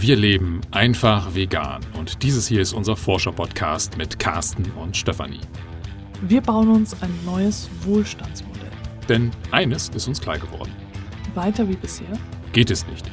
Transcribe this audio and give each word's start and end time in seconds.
Wir 0.00 0.16
leben 0.16 0.62
einfach 0.70 1.34
vegan 1.34 1.82
und 1.98 2.22
dieses 2.22 2.48
hier 2.48 2.62
ist 2.62 2.72
unser 2.72 2.96
Forscher-Podcast 2.96 3.98
mit 3.98 4.18
Carsten 4.18 4.64
und 4.80 4.96
Stefanie. 4.96 5.42
Wir 6.22 6.40
bauen 6.40 6.70
uns 6.70 6.96
ein 7.02 7.12
neues 7.26 7.68
Wohlstandsmodell. 7.82 8.70
Denn 9.10 9.30
eines 9.50 9.90
ist 9.90 10.08
uns 10.08 10.18
klar 10.18 10.38
geworden. 10.38 10.72
Weiter 11.34 11.68
wie 11.68 11.76
bisher 11.76 12.18
Geht 12.54 12.70
es 12.70 12.86
nicht. 12.86 13.10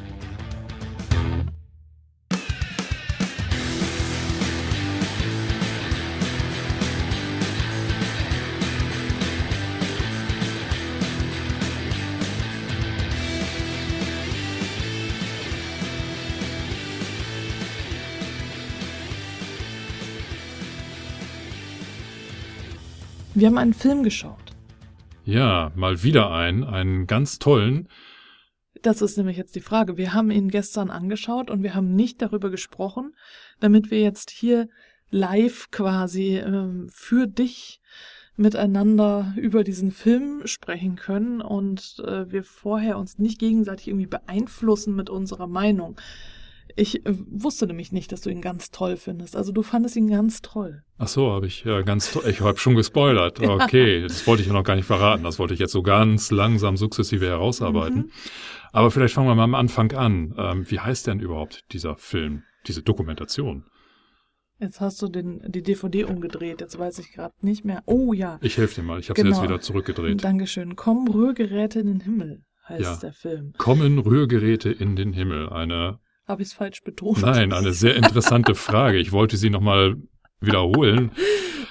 Wir 23.38 23.46
haben 23.46 23.60
einen 23.60 23.76
Film 23.76 24.02
geschaut. 24.02 24.56
Ja, 25.24 25.72
mal 25.76 26.02
wieder 26.02 26.32
einen, 26.32 26.64
einen 26.64 27.06
ganz 27.06 27.38
tollen. 27.38 27.88
Das 28.82 29.04
ist 29.04 29.16
nämlich 29.16 29.38
jetzt 29.38 29.56
die 29.56 29.62
Frage. 29.62 29.96
Wir 29.96 30.16
haben 30.16 30.32
ihn 30.32 30.50
gestern 30.50 30.90
angeschaut 30.90 31.52
und 31.52 31.62
wir 31.62 31.76
haben 31.76 31.94
nicht 31.94 32.20
darüber 32.20 32.50
gesprochen, 32.50 33.14
damit 33.60 33.92
wir 33.92 34.02
jetzt 34.02 34.32
hier 34.32 34.70
live 35.12 35.70
quasi 35.70 36.38
ähm, 36.38 36.90
für 36.92 37.28
dich 37.28 37.80
miteinander 38.38 39.36
über 39.38 39.64
diesen 39.64 39.92
Film 39.92 40.42
sprechen 40.46 40.96
können 40.96 41.40
und 41.40 42.02
äh, 42.08 42.32
wir 42.32 42.44
vorher 42.44 42.98
uns 42.98 43.20
nicht 43.20 43.38
gegenseitig 43.38 43.90
irgendwie 43.90 44.08
beeinflussen 44.08 44.96
mit 44.96 45.12
unserer 45.12 45.46
Meinung. 45.46 45.96
Ich 46.78 47.06
äh, 47.06 47.14
wusste 47.30 47.66
nämlich 47.68 47.92
nicht, 47.92 48.12
dass 48.12 48.22
du 48.22 48.30
ihn 48.30 48.42
ganz 48.42 48.70
toll 48.72 48.98
findest. 48.98 49.36
Also 49.36 49.52
du 49.52 49.64
fandest 49.64 49.96
ihn 49.96 50.10
ganz 50.10 50.42
toll. 50.42 50.84
Ach 51.00 51.08
so, 51.08 51.32
habe 51.32 51.48
ich 51.48 51.64
ja 51.64 51.82
ganz 51.82 52.12
toll. 52.14 52.24
Ich 52.30 52.40
habe 52.42 52.58
schon 52.58 52.76
gespoilert. 52.76 53.40
Okay, 53.48 54.04
das 54.04 54.26
wollte 54.28 54.42
ich 54.44 54.48
ja 54.48 54.54
noch 54.54 54.64
gar 54.64 54.76
nicht 54.76 54.86
verraten. 54.86 55.24
Das 55.24 55.40
wollte 55.40 55.54
ich 55.56 55.60
jetzt 55.60 55.72
so 55.74 55.82
ganz 55.82 56.30
langsam 56.32 56.78
sukzessive 56.78 57.26
herausarbeiten. 57.26 57.98
Mhm. 57.98 58.12
Aber 58.72 58.92
vielleicht 58.92 59.16
fangen 59.16 59.28
wir 59.28 59.36
mal 59.36 59.44
am 59.44 59.56
Anfang 59.56 59.92
an. 59.94 60.36
Ähm, 60.38 60.70
wie 60.70 60.80
heißt 60.80 61.08
denn 61.08 61.20
überhaupt 61.20 61.66
dieser 61.74 61.98
Film, 61.98 62.44
diese 62.68 62.84
Dokumentation? 62.84 63.66
Jetzt 64.60 64.82
hast 64.82 65.02
du 65.02 65.08
den, 65.08 65.42
die 65.48 65.64
DVD 65.64 66.04
umgedreht. 66.06 66.62
Jetzt 66.62 66.78
weiß 66.78 67.00
ich 67.00 67.12
gerade 67.12 67.34
nicht 67.42 67.66
mehr. 67.66 67.82
Oh 67.86 68.14
ja. 68.14 68.38
Ich 68.42 68.58
helfe 68.58 68.82
dir 68.82 68.88
mal. 68.88 69.00
Ich 69.00 69.10
habe 69.10 69.20
sie 69.20 69.24
Genau. 69.24 69.38
jetzt 69.38 69.44
wieder 69.44 69.60
zurückgedreht. 69.62 70.24
Dankeschön. 70.24 70.76
Komm, 70.76 71.08
Rührgeräte 71.08 71.80
in 71.80 71.88
den 71.88 72.00
Himmel 72.02 72.44
heißt 72.68 72.82
Ja. 72.82 72.96
der 72.98 73.14
Film. 73.14 73.54
Kommen 73.58 74.00
Rührgeräte 74.00 74.70
in 74.72 74.96
den 74.96 75.14
Himmel? 75.14 75.50
Eine 75.50 76.00
Habe 76.28 76.42
ich 76.42 76.50
es 76.50 76.54
falsch 76.54 76.84
betont? 76.84 77.22
Nein, 77.22 77.54
eine 77.54 77.74
sehr 77.74 77.96
interessante 77.96 78.54
Frage. 78.56 78.98
Ich 78.98 79.12
wollte 79.12 79.38
sie 79.38 79.50
nochmal 79.50 79.96
wiederholen, 80.40 81.12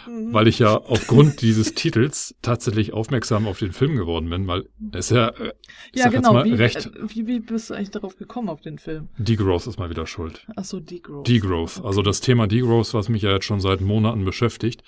Mhm. 0.09 0.33
weil 0.33 0.49
ich 0.49 0.59
ja 0.59 0.77
aufgrund 0.77 1.43
dieses 1.43 1.75
Titels 1.75 2.35
tatsächlich 2.43 2.93
aufmerksam 2.93 3.47
auf 3.47 3.59
den 3.59 3.73
Film 3.73 3.97
geworden 3.97 4.31
bin, 4.31 4.47
weil 4.47 4.69
es 4.93 5.11
ja, 5.11 5.29
äh, 5.29 5.53
ich 5.93 5.99
ja, 5.99 6.05
sag 6.05 6.13
genau. 6.13 6.35
jetzt 6.35 6.45
mal, 6.45 6.45
wie, 6.45 6.55
recht, 6.55 6.87
äh, 6.87 6.91
wie, 7.09 7.27
wie 7.27 7.41
bist 7.41 7.71
du 7.71 7.75
eigentlich 7.75 7.91
darauf 7.91 8.17
gekommen 8.17 8.49
auf 8.49 8.61
den 8.61 8.79
Film? 8.79 9.09
Degrowth 9.19 9.67
ist 9.67 9.79
mal 9.79 9.91
wieder 9.91 10.07
schuld. 10.07 10.47
Ach 10.57 10.65
so, 10.65 10.81
Degrowth. 10.81 11.29
Degrowth, 11.29 11.85
also 11.85 12.03
das 12.03 12.21
Thema 12.21 12.47
Degrowth, 12.47 12.95
was 12.95 13.09
mich 13.09 13.23
ja 13.23 13.33
jetzt 13.33 13.45
schon 13.45 13.61
seit 13.61 13.81
Monaten 13.81 14.25
beschäftigt. 14.25 14.83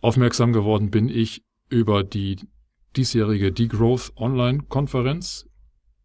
Aufmerksam 0.00 0.52
geworden 0.52 0.90
bin 0.90 1.08
ich 1.08 1.44
über 1.68 2.02
die 2.04 2.38
diesjährige 2.96 3.52
Degrowth 3.52 4.12
Online-Konferenz 4.16 5.46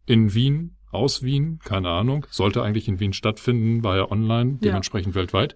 in 0.06 0.34
Wien, 0.34 0.77
aus 0.90 1.22
Wien, 1.22 1.58
keine 1.64 1.88
Ahnung, 1.90 2.26
sollte 2.30 2.62
eigentlich 2.62 2.88
in 2.88 3.00
Wien 3.00 3.12
stattfinden, 3.12 3.84
war 3.84 3.96
ja 3.96 4.10
online, 4.10 4.52
Ja. 4.52 4.58
dementsprechend 4.70 5.14
weltweit. 5.14 5.54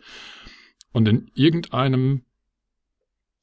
Und 0.92 1.08
in 1.08 1.30
irgendeinem, 1.34 2.22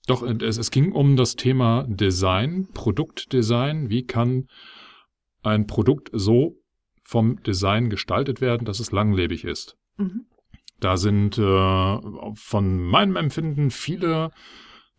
doch, 0.08 0.24
es, 0.24 0.58
es 0.58 0.72
ging 0.72 0.92
um 0.92 1.16
das 1.16 1.36
Thema 1.36 1.86
Design, 1.88 2.68
Produktdesign. 2.74 3.90
Wie 3.90 4.06
kann 4.06 4.48
ein 5.42 5.68
Produkt 5.68 6.10
so 6.14 6.58
vom 7.04 7.42
Design 7.44 7.90
gestaltet 7.90 8.40
werden, 8.42 8.66
dass 8.66 8.80
es 8.80 8.92
langlebig 8.92 9.44
ist? 9.46 9.78
Mhm. 9.98 10.26
Da 10.80 10.96
sind 10.96 11.38
äh, 11.38 11.98
von 12.36 12.84
meinem 12.84 13.16
Empfinden 13.16 13.70
viele 13.72 14.32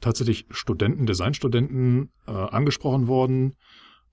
tatsächlich 0.01 0.47
Studenten, 0.51 1.07
Designstudenten 1.07 2.11
äh, 2.27 2.33
angesprochen 2.33 3.07
worden, 3.07 3.55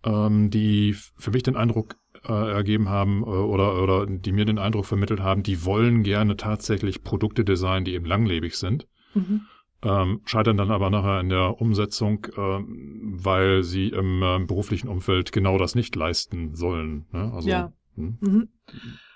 ähm, 0.04 0.50
die 0.50 0.96
für 1.18 1.32
mich 1.32 1.44
den 1.44 1.56
Eindruck 1.56 1.96
äh, 2.28 2.52
ergeben 2.52 2.90
haben 2.90 3.24
äh, 3.24 3.26
oder, 3.26 3.82
oder 3.82 4.06
die 4.06 4.32
mir 4.32 4.46
den 4.46 4.60
Eindruck 4.60 4.86
vermittelt 4.86 5.20
haben, 5.20 5.44
die 5.44 5.66
wollen 5.66 6.04
gerne 6.04 6.38
tatsächlich 6.38 7.04
Produkte 7.04 7.44
designen, 7.46 7.86
die 7.86 7.94
eben 7.94 8.06
langlebig 8.06 8.58
sind. 8.58 8.88
Mhm. 9.14 9.42
Ähm, 9.84 10.22
scheitern 10.26 10.58
dann 10.58 10.72
aber 10.72 10.90
nachher 10.90 11.20
in 11.20 11.30
der 11.30 11.62
Umsetzung, 11.62 12.26
ähm, 12.36 13.14
weil 13.16 13.62
sie 13.64 13.90
im 13.90 14.24
äh, 14.24 14.40
beruflichen 14.40 14.88
Umfeld 14.88 15.32
genau 15.32 15.58
das 15.60 15.76
nicht 15.76 15.96
leisten 15.96 16.56
sollen. 16.56 17.06
Ne? 17.12 17.32
Also, 17.34 17.48
Ja. 17.50 17.72
hm. 17.96 18.18
Mhm. 18.20 18.48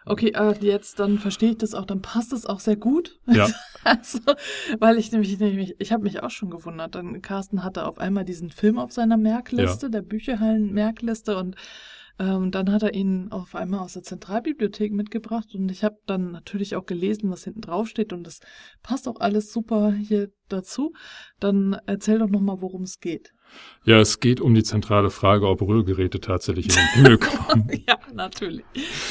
Okay, 0.05 0.33
aber 0.33 0.57
jetzt 0.61 0.99
dann 0.99 1.19
verstehe 1.19 1.51
ich 1.51 1.57
das 1.57 1.73
auch, 1.73 1.85
dann 1.85 2.01
passt 2.01 2.33
es 2.33 2.45
auch 2.45 2.59
sehr 2.59 2.75
gut. 2.75 3.19
Ja. 3.27 3.47
Also, 3.83 4.19
weil 4.77 4.99
ich 4.99 5.11
nämlich, 5.11 5.39
nämlich 5.39 5.73
ich 5.79 5.91
habe 5.91 6.03
mich 6.03 6.21
auch 6.21 6.29
schon 6.29 6.51
gewundert. 6.51 6.93
Dann 6.93 7.23
Carsten 7.23 7.63
hatte 7.63 7.87
auf 7.87 7.97
einmal 7.97 8.25
diesen 8.25 8.51
Film 8.51 8.77
auf 8.77 8.91
seiner 8.91 9.17
Merkliste, 9.17 9.89
der 9.89 10.03
Bücherhallen-Merkliste 10.03 11.35
und 11.35 11.55
ähm, 12.21 12.51
dann 12.51 12.71
hat 12.71 12.83
er 12.83 12.93
ihn 12.93 13.31
auf 13.31 13.55
einmal 13.55 13.79
aus 13.79 13.93
der 13.93 14.03
Zentralbibliothek 14.03 14.93
mitgebracht 14.93 15.55
und 15.55 15.71
ich 15.71 15.83
habe 15.83 15.97
dann 16.05 16.31
natürlich 16.31 16.75
auch 16.75 16.85
gelesen, 16.85 17.31
was 17.31 17.45
hinten 17.45 17.61
drauf 17.61 17.87
steht 17.87 18.13
und 18.13 18.27
das 18.27 18.41
passt 18.83 19.07
auch 19.07 19.19
alles 19.19 19.51
super 19.51 19.91
hier 19.91 20.29
dazu. 20.47 20.93
Dann 21.39 21.77
erzähl 21.87 22.19
doch 22.19 22.29
nochmal, 22.29 22.61
worum 22.61 22.83
es 22.83 22.99
geht. 22.99 23.31
Ja, 23.85 23.99
es 23.99 24.19
geht 24.19 24.39
um 24.39 24.53
die 24.53 24.61
zentrale 24.61 25.09
Frage, 25.09 25.47
ob 25.47 25.63
Rührgeräte 25.63 26.19
tatsächlich 26.19 26.67
in 26.67 26.75
den 26.75 26.87
Himmel 26.93 27.17
kommen. 27.17 27.69
Ja, 27.87 27.97
natürlich. 28.13 28.65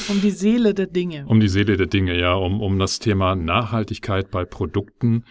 Um 0.07 0.21
die 0.21 0.31
Seele 0.31 0.73
der 0.73 0.87
Dinge. 0.87 1.25
um 1.27 1.41
die 1.41 1.49
Seele 1.49 1.75
der 1.75 1.87
Dinge, 1.87 2.17
ja, 2.17 2.33
um, 2.33 2.61
um 2.61 2.79
das 2.79 2.99
Thema 2.99 3.35
Nachhaltigkeit 3.35 4.31
bei 4.31 4.45
Produkten. 4.45 5.25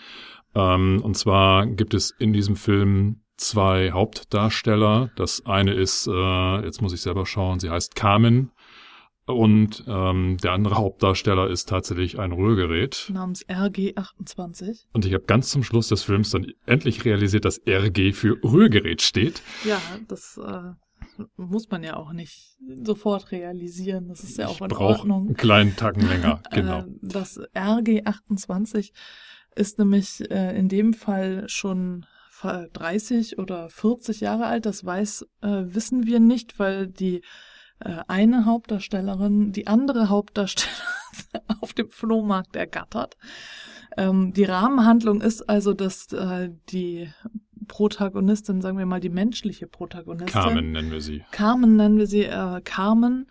Ähm, 0.54 1.00
und 1.02 1.16
zwar 1.16 1.66
gibt 1.66 1.94
es 1.94 2.10
in 2.18 2.34
diesem 2.34 2.56
Film 2.56 3.22
zwei 3.40 3.90
Hauptdarsteller. 3.92 5.10
Das 5.16 5.44
eine 5.46 5.74
ist, 5.74 6.06
äh, 6.06 6.64
jetzt 6.64 6.82
muss 6.82 6.92
ich 6.92 7.00
selber 7.00 7.26
schauen, 7.26 7.58
sie 7.58 7.70
heißt 7.70 7.94
Carmen. 7.94 8.52
Und 9.26 9.84
ähm, 9.86 10.38
der 10.42 10.52
andere 10.52 10.74
Hauptdarsteller 10.76 11.48
ist 11.48 11.68
tatsächlich 11.68 12.18
ein 12.18 12.32
Rührgerät. 12.32 13.08
namens 13.12 13.46
RG28. 13.46 14.86
Und 14.92 15.04
ich 15.04 15.14
habe 15.14 15.24
ganz 15.24 15.50
zum 15.50 15.62
Schluss 15.62 15.88
des 15.88 16.02
Films 16.02 16.30
dann 16.30 16.46
endlich 16.66 17.04
realisiert, 17.04 17.44
dass 17.44 17.60
RG 17.66 18.12
für 18.12 18.42
Rührgerät 18.42 19.02
steht. 19.02 19.42
Ja, 19.64 19.80
das 20.08 20.36
äh, 20.36 20.72
muss 21.36 21.70
man 21.70 21.84
ja 21.84 21.96
auch 21.96 22.12
nicht 22.12 22.56
sofort 22.82 23.30
realisieren. 23.30 24.08
Das 24.08 24.24
ist 24.24 24.36
ja 24.36 24.48
auch 24.48 24.56
ich 24.56 24.60
in 24.62 24.72
Ordnung. 24.72 25.26
einen 25.28 25.36
kleinen 25.36 25.76
Tacken 25.76 26.08
länger. 26.08 26.42
Genau. 26.50 26.80
Äh, 26.80 26.84
das 27.00 27.38
RG28 27.54 28.90
ist 29.54 29.78
nämlich 29.78 30.28
äh, 30.30 30.58
in 30.58 30.68
dem 30.68 30.92
Fall 30.92 31.44
schon 31.48 32.04
30 32.42 33.38
oder 33.38 33.68
40 33.68 34.20
Jahre 34.20 34.46
alt. 34.46 34.66
Das 34.66 34.84
weiß, 34.84 35.26
äh, 35.42 35.62
wissen 35.64 36.06
wir 36.06 36.20
nicht, 36.20 36.58
weil 36.58 36.86
die 36.86 37.22
äh, 37.80 37.98
eine 38.08 38.44
Hauptdarstellerin 38.44 39.52
die 39.52 39.66
andere 39.66 40.08
Hauptdarstellerin 40.08 40.80
auf 41.60 41.72
dem 41.72 41.90
Flohmarkt 41.90 42.56
ergattert. 42.56 43.16
Ähm, 43.96 44.32
die 44.32 44.44
Rahmenhandlung 44.44 45.20
ist 45.20 45.48
also, 45.48 45.74
dass 45.74 46.12
äh, 46.12 46.50
die 46.70 47.10
Protagonistin, 47.66 48.60
sagen 48.60 48.78
wir 48.78 48.86
mal 48.86 49.00
die 49.00 49.10
menschliche 49.10 49.66
Protagonistin, 49.66 50.32
Carmen 50.32 50.72
nennen 50.72 50.90
wir 50.90 51.00
sie. 51.00 51.24
Carmen 51.30 51.76
nennen 51.76 51.98
wir 51.98 52.06
sie, 52.06 52.24
äh, 52.24 52.60
Carmen, 52.62 53.30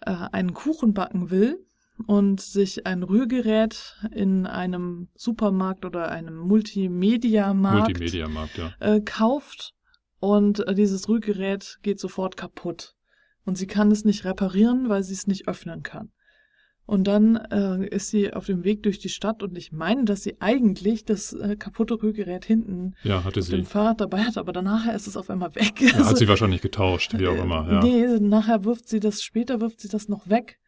äh, 0.00 0.10
einen 0.32 0.54
Kuchen 0.54 0.94
backen 0.94 1.30
will 1.30 1.64
und 2.06 2.40
sich 2.40 2.86
ein 2.86 3.02
Rührgerät 3.02 3.96
in 4.12 4.46
einem 4.46 5.08
Supermarkt 5.14 5.84
oder 5.84 6.10
einem 6.10 6.36
Multimedia-Markt 6.38 7.88
Multimedia-Markt, 7.88 8.58
ja. 8.58 8.72
äh, 8.80 9.00
kauft 9.00 9.74
und 10.20 10.66
äh, 10.66 10.74
dieses 10.74 11.08
Rührgerät 11.08 11.78
geht 11.82 12.00
sofort 12.00 12.36
kaputt. 12.36 12.94
Und 13.44 13.58
sie 13.58 13.66
kann 13.66 13.90
es 13.90 14.04
nicht 14.04 14.24
reparieren, 14.24 14.88
weil 14.88 15.02
sie 15.02 15.14
es 15.14 15.26
nicht 15.26 15.48
öffnen 15.48 15.82
kann. 15.82 16.12
Und 16.84 17.06
dann 17.06 17.36
äh, 17.36 17.86
ist 17.88 18.08
sie 18.08 18.32
auf 18.32 18.46
dem 18.46 18.64
Weg 18.64 18.82
durch 18.82 18.98
die 18.98 19.08
Stadt 19.08 19.42
und 19.42 19.56
ich 19.56 19.72
meine, 19.72 20.04
dass 20.04 20.22
sie 20.22 20.40
eigentlich 20.40 21.04
das 21.04 21.32
äh, 21.32 21.56
kaputte 21.56 22.02
Rührgerät 22.02 22.44
hinten 22.44 22.94
Ja, 23.02 23.24
hatte 23.24 23.40
auf 23.40 23.48
dem 23.48 23.64
sie. 23.64 23.70
Fahrrad 23.70 24.00
dabei 24.00 24.24
hat, 24.24 24.36
aber 24.36 24.52
danach 24.52 24.92
ist 24.92 25.06
es 25.06 25.16
auf 25.16 25.30
einmal 25.30 25.54
weg. 25.54 25.80
Ja, 25.80 25.94
Also, 25.94 26.10
hat 26.10 26.18
sie 26.18 26.28
wahrscheinlich 26.28 26.60
getauscht, 26.60 27.16
wie 27.18 27.26
auch 27.28 27.34
äh, 27.36 27.40
immer. 27.40 27.70
Ja. 27.70 27.80
Nee, 27.82 28.18
nachher 28.20 28.64
wirft 28.64 28.88
sie 28.88 29.00
das, 29.00 29.22
später 29.22 29.60
wirft 29.60 29.80
sie 29.80 29.88
das 29.88 30.08
noch 30.08 30.28
weg. 30.28 30.58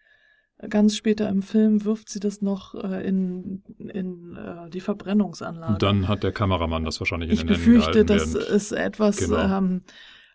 Ganz 0.68 0.96
später 0.96 1.28
im 1.28 1.42
Film 1.42 1.84
wirft 1.84 2.08
sie 2.08 2.20
das 2.20 2.42
noch 2.42 2.74
äh, 2.74 3.06
in, 3.06 3.62
in 3.78 4.36
äh, 4.36 4.70
die 4.70 4.80
Verbrennungsanlage. 4.80 5.72
Und 5.74 5.82
dann 5.82 6.08
hat 6.08 6.22
der 6.22 6.32
Kameramann 6.32 6.84
das 6.84 7.00
wahrscheinlich 7.00 7.30
in 7.30 7.34
ich 7.34 7.40
den 7.40 7.48
Händen 7.48 7.64
befürchte, 7.64 8.04
gehalten. 8.04 8.06
das 8.06 8.34
während- 8.34 8.48
ist 8.50 8.72
etwas 8.72 9.16
Genau. 9.18 9.38
ähm, 9.58 9.80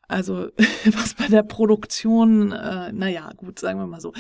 Also 0.07 0.49
was 0.85 1.13
bei 1.13 1.27
der 1.27 1.43
Produktion, 1.43 2.51
äh, 2.51 2.91
naja, 2.91 3.31
gut, 3.37 3.59
sagen 3.59 3.79
wir 3.79 3.85
mal 3.87 4.01
so. 4.01 4.13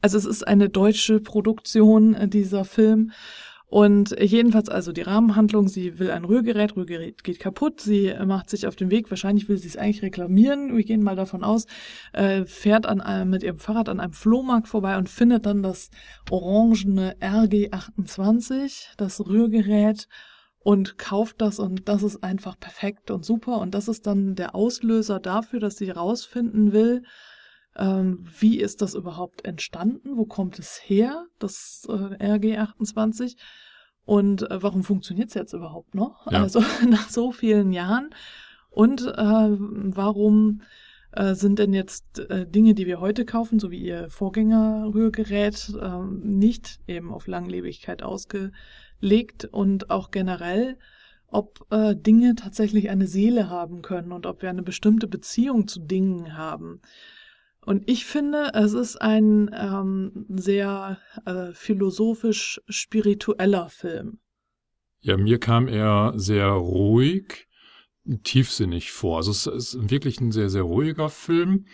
Also 0.00 0.16
es 0.18 0.24
ist 0.24 0.46
eine 0.46 0.68
deutsche 0.70 1.20
Produktion, 1.20 2.14
äh, 2.14 2.28
dieser 2.28 2.64
Film. 2.64 3.12
Und 3.66 4.14
jedenfalls 4.20 4.68
also 4.68 4.92
die 4.92 5.02
Rahmenhandlung, 5.02 5.68
sie 5.68 5.98
will 5.98 6.10
ein 6.10 6.24
Rührgerät, 6.24 6.76
Rührgerät 6.76 7.24
geht 7.24 7.40
kaputt, 7.40 7.80
sie 7.80 8.14
macht 8.24 8.50
sich 8.50 8.66
auf 8.66 8.76
den 8.76 8.90
Weg, 8.90 9.10
wahrscheinlich 9.10 9.48
will 9.48 9.56
sie 9.56 9.68
es 9.68 9.76
eigentlich 9.76 10.02
reklamieren, 10.02 10.76
wir 10.76 10.84
gehen 10.84 11.02
mal 11.02 11.16
davon 11.16 11.42
aus, 11.42 11.66
äh, 12.12 12.44
fährt 12.44 12.86
an 12.86 13.00
einem, 13.00 13.30
mit 13.30 13.42
ihrem 13.42 13.58
Fahrrad 13.58 13.88
an 13.88 14.00
einem 14.00 14.12
Flohmarkt 14.12 14.68
vorbei 14.68 14.96
und 14.96 15.08
findet 15.08 15.46
dann 15.46 15.62
das 15.62 15.90
orangene 16.30 17.16
RG28, 17.20 18.96
das 18.96 19.26
Rührgerät 19.26 20.08
und 20.64 20.98
kauft 20.98 21.40
das. 21.40 21.58
Und 21.58 21.88
das 21.88 22.02
ist 22.02 22.24
einfach 22.24 22.58
perfekt 22.58 23.10
und 23.10 23.24
super. 23.24 23.58
Und 23.60 23.74
das 23.74 23.86
ist 23.86 24.06
dann 24.06 24.34
der 24.34 24.54
Auslöser 24.54 25.20
dafür, 25.20 25.60
dass 25.60 25.76
sie 25.76 25.90
rausfinden 25.90 26.72
will, 26.72 27.02
ähm, 27.76 28.24
wie 28.38 28.60
ist 28.60 28.82
das 28.82 28.94
überhaupt 28.94 29.44
entstanden, 29.44 30.16
wo 30.16 30.24
kommt 30.24 30.58
es 30.58 30.80
her, 30.84 31.26
das 31.38 31.86
äh, 31.88 31.92
RG28 31.92 33.36
und 34.04 34.50
äh, 34.50 34.62
warum 34.62 34.84
funktioniert 34.84 35.28
es 35.28 35.34
jetzt 35.34 35.52
überhaupt 35.52 35.94
noch, 35.94 36.30
ja. 36.30 36.42
also 36.42 36.60
nach 36.88 37.08
so 37.08 37.32
vielen 37.32 37.72
Jahren. 37.72 38.10
Und 38.70 39.02
äh, 39.02 39.16
warum 39.16 40.62
äh, 41.12 41.34
sind 41.34 41.58
denn 41.60 41.72
jetzt 41.72 42.18
äh, 42.18 42.46
Dinge, 42.46 42.74
die 42.74 42.86
wir 42.86 43.00
heute 43.00 43.24
kaufen, 43.24 43.60
so 43.60 43.70
wie 43.70 43.80
ihr 43.80 44.10
Vorgängerrührgerät, 44.10 45.72
äh, 45.80 45.98
nicht 46.22 46.80
eben 46.88 47.12
auf 47.12 47.28
Langlebigkeit 47.28 48.02
ausge 48.02 48.50
legt 49.00 49.44
und 49.44 49.90
auch 49.90 50.10
generell, 50.10 50.76
ob 51.28 51.66
äh, 51.70 51.94
Dinge 51.94 52.34
tatsächlich 52.34 52.90
eine 52.90 53.06
Seele 53.06 53.48
haben 53.48 53.82
können 53.82 54.12
und 54.12 54.26
ob 54.26 54.42
wir 54.42 54.50
eine 54.50 54.62
bestimmte 54.62 55.06
Beziehung 55.06 55.68
zu 55.68 55.80
Dingen 55.80 56.36
haben. 56.36 56.80
Und 57.66 57.88
ich 57.88 58.04
finde, 58.04 58.50
es 58.54 58.74
ist 58.74 58.96
ein 58.96 59.50
ähm, 59.54 60.26
sehr 60.28 60.98
äh, 61.24 61.52
philosophisch 61.52 62.60
spiritueller 62.68 63.68
Film. 63.70 64.18
Ja, 65.00 65.16
mir 65.16 65.38
kam 65.38 65.68
er 65.68 66.12
sehr 66.16 66.48
ruhig, 66.48 67.46
tiefsinnig 68.22 68.92
vor. 68.92 69.18
Also 69.18 69.30
es 69.30 69.46
ist 69.46 69.90
wirklich 69.90 70.20
ein 70.20 70.32
sehr, 70.32 70.50
sehr 70.50 70.62
ruhiger 70.62 71.08
Film, 71.08 71.66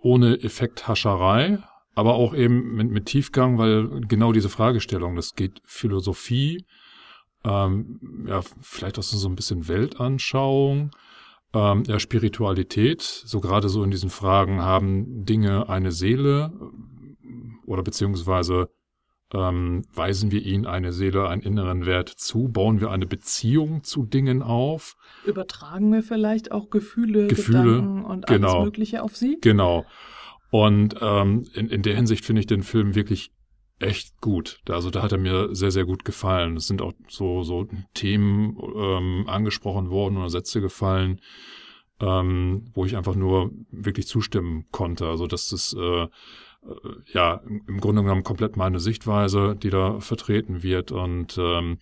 ohne 0.00 0.40
Effekthascherei, 0.42 1.58
aber 1.94 2.14
auch 2.14 2.34
eben 2.34 2.74
mit, 2.74 2.90
mit 2.90 3.06
Tiefgang, 3.06 3.58
weil 3.58 4.00
genau 4.02 4.32
diese 4.32 4.48
Fragestellung, 4.48 5.16
das 5.16 5.34
geht 5.34 5.60
Philosophie, 5.64 6.64
ähm, 7.44 8.26
ja, 8.26 8.40
vielleicht 8.60 8.98
auch 8.98 9.02
so 9.02 9.28
ein 9.28 9.36
bisschen 9.36 9.68
Weltanschauung, 9.68 10.92
ähm, 11.54 11.82
ja, 11.86 11.98
Spiritualität, 11.98 13.02
so 13.02 13.40
gerade 13.40 13.68
so 13.68 13.82
in 13.82 13.90
diesen 13.90 14.10
Fragen, 14.10 14.60
haben 14.60 15.24
Dinge 15.24 15.68
eine 15.68 15.92
Seele 15.92 16.52
oder 17.66 17.82
beziehungsweise 17.82 18.70
ähm, 19.32 19.84
weisen 19.92 20.30
wir 20.30 20.42
ihnen 20.42 20.66
eine 20.66 20.92
Seele, 20.92 21.28
einen 21.28 21.42
inneren 21.42 21.86
Wert 21.86 22.08
zu? 22.08 22.48
Bauen 22.48 22.80
wir 22.80 22.90
eine 22.90 23.06
Beziehung 23.06 23.84
zu 23.84 24.04
Dingen 24.04 24.42
auf? 24.42 24.96
Übertragen 25.26 25.92
wir 25.92 26.02
vielleicht 26.02 26.50
auch 26.52 26.70
Gefühle, 26.70 27.26
Gefühle 27.26 27.62
Gedanken 27.62 28.04
und 28.04 28.26
genau, 28.26 28.52
alles 28.52 28.64
Mögliche 28.64 29.02
auf 29.02 29.16
sie? 29.16 29.38
Genau. 29.40 29.84
Und 30.50 30.96
ähm, 31.00 31.46
in, 31.52 31.68
in 31.68 31.82
der 31.82 31.94
Hinsicht 31.94 32.24
finde 32.24 32.40
ich 32.40 32.46
den 32.46 32.62
Film 32.62 32.94
wirklich 32.94 33.32
echt 33.78 34.20
gut. 34.20 34.60
Also 34.68 34.90
da 34.90 35.02
hat 35.02 35.12
er 35.12 35.18
mir 35.18 35.54
sehr, 35.54 35.70
sehr 35.70 35.84
gut 35.84 36.04
gefallen. 36.04 36.56
Es 36.56 36.66
sind 36.66 36.82
auch 36.82 36.92
so, 37.08 37.42
so 37.42 37.68
Themen 37.94 38.56
ähm, 38.76 39.24
angesprochen 39.28 39.90
worden 39.90 40.16
oder 40.16 40.30
Sätze 40.30 40.60
gefallen, 40.60 41.20
ähm, 42.00 42.70
wo 42.74 42.84
ich 42.84 42.96
einfach 42.96 43.14
nur 43.14 43.50
wirklich 43.70 44.06
zustimmen 44.06 44.66
konnte. 44.70 45.06
Also 45.06 45.26
dass 45.26 45.48
das 45.50 45.74
äh, 45.78 46.02
äh 46.02 46.08
ja 47.12 47.40
im 47.44 47.80
Grunde 47.80 48.02
genommen 48.02 48.24
komplett 48.24 48.56
meine 48.56 48.80
Sichtweise, 48.80 49.54
die 49.56 49.70
da 49.70 50.00
vertreten 50.00 50.62
wird 50.62 50.90
und 50.90 51.38
ähm, 51.38 51.78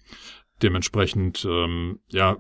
dementsprechend, 0.63 1.47
ähm, 1.49 2.01
ja, 2.09 2.37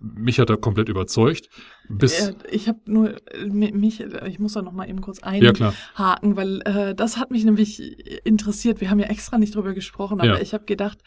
mich 0.00 0.38
hat 0.38 0.50
er 0.50 0.56
komplett 0.56 0.88
überzeugt. 0.88 1.48
Bis 1.88 2.34
ich 2.50 2.68
habe 2.68 2.80
nur 2.86 3.16
mich, 3.48 4.00
ich 4.00 4.38
muss 4.38 4.54
da 4.54 4.62
noch 4.62 4.72
mal 4.72 4.88
eben 4.88 5.00
kurz 5.00 5.22
einhaken, 5.22 5.72
ja, 5.96 6.36
weil 6.36 6.60
äh, 6.62 6.94
das 6.94 7.16
hat 7.16 7.30
mich 7.30 7.44
nämlich 7.44 7.80
interessiert. 8.26 8.80
Wir 8.80 8.90
haben 8.90 8.98
ja 8.98 9.06
extra 9.06 9.38
nicht 9.38 9.54
drüber 9.54 9.74
gesprochen, 9.74 10.20
aber 10.20 10.36
ja. 10.36 10.40
ich 10.40 10.52
habe 10.52 10.64
gedacht, 10.64 10.98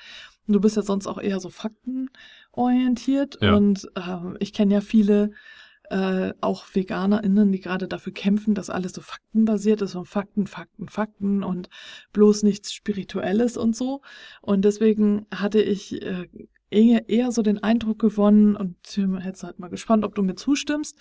du 0.48 0.60
bist 0.60 0.78
ja 0.78 0.82
sonst 0.82 1.08
auch 1.08 1.20
eher 1.20 1.40
so 1.40 1.50
faktenorientiert 1.50 3.38
ja. 3.42 3.56
und 3.56 3.90
äh, 3.96 4.38
ich 4.40 4.54
kenne 4.54 4.74
ja 4.76 4.82
viele 4.82 5.32
äh, 5.90 6.34
auch 6.42 6.66
VeganerInnen, 6.66 7.52
die 7.52 7.60
gerade 7.60 7.88
dafür 7.88 8.14
kämpfen, 8.14 8.56
dass 8.56 8.70
alles 8.70 8.94
so 8.94 9.02
faktenbasiert 9.02 9.82
ist 9.82 9.96
und 9.96 10.06
Fakten, 10.06 10.48
Fakten, 10.48 10.88
Fakten 10.88 11.44
und 11.44 11.70
bloß 12.14 12.44
nichts 12.44 12.74
Spirituelles 12.74 13.58
und 13.58 13.76
so. 13.76 14.02
Und 14.42 14.66
deswegen 14.66 15.26
hatte 15.34 15.62
ich 15.62 16.02
äh, 16.02 16.28
eher, 16.72 17.32
so 17.32 17.42
den 17.42 17.62
Eindruck 17.64 18.00
gewonnen, 18.00 18.56
und 18.56 18.76
jetzt 19.24 19.44
halt 19.44 19.60
mal 19.60 19.70
gespannt, 19.70 20.06
ob 20.06 20.16
du 20.16 20.22
mir 20.22 20.36
zustimmst, 20.36 20.98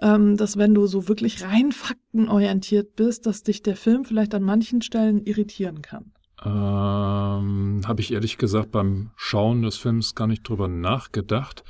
ähm, 0.00 0.36
dass 0.36 0.56
wenn 0.56 0.74
du 0.74 0.86
so 0.86 1.08
wirklich 1.08 1.44
rein 1.44 1.72
faktenorientiert 1.72 2.96
bist, 2.96 3.26
dass 3.26 3.42
dich 3.42 3.62
der 3.62 3.76
Film 3.76 4.04
vielleicht 4.04 4.34
an 4.34 4.42
manchen 4.42 4.82
Stellen 4.82 5.24
irritieren 5.24 5.82
kann. 5.82 6.12
Ähm, 6.44 7.82
Habe 7.86 8.00
ich 8.00 8.12
ehrlich 8.12 8.38
gesagt 8.38 8.72
beim 8.72 9.10
Schauen 9.16 9.62
des 9.62 9.76
Films 9.76 10.14
gar 10.14 10.26
nicht 10.26 10.48
drüber 10.48 10.66
nachgedacht. 10.68 11.62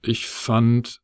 Ich 0.00 0.26
fand 0.26 1.00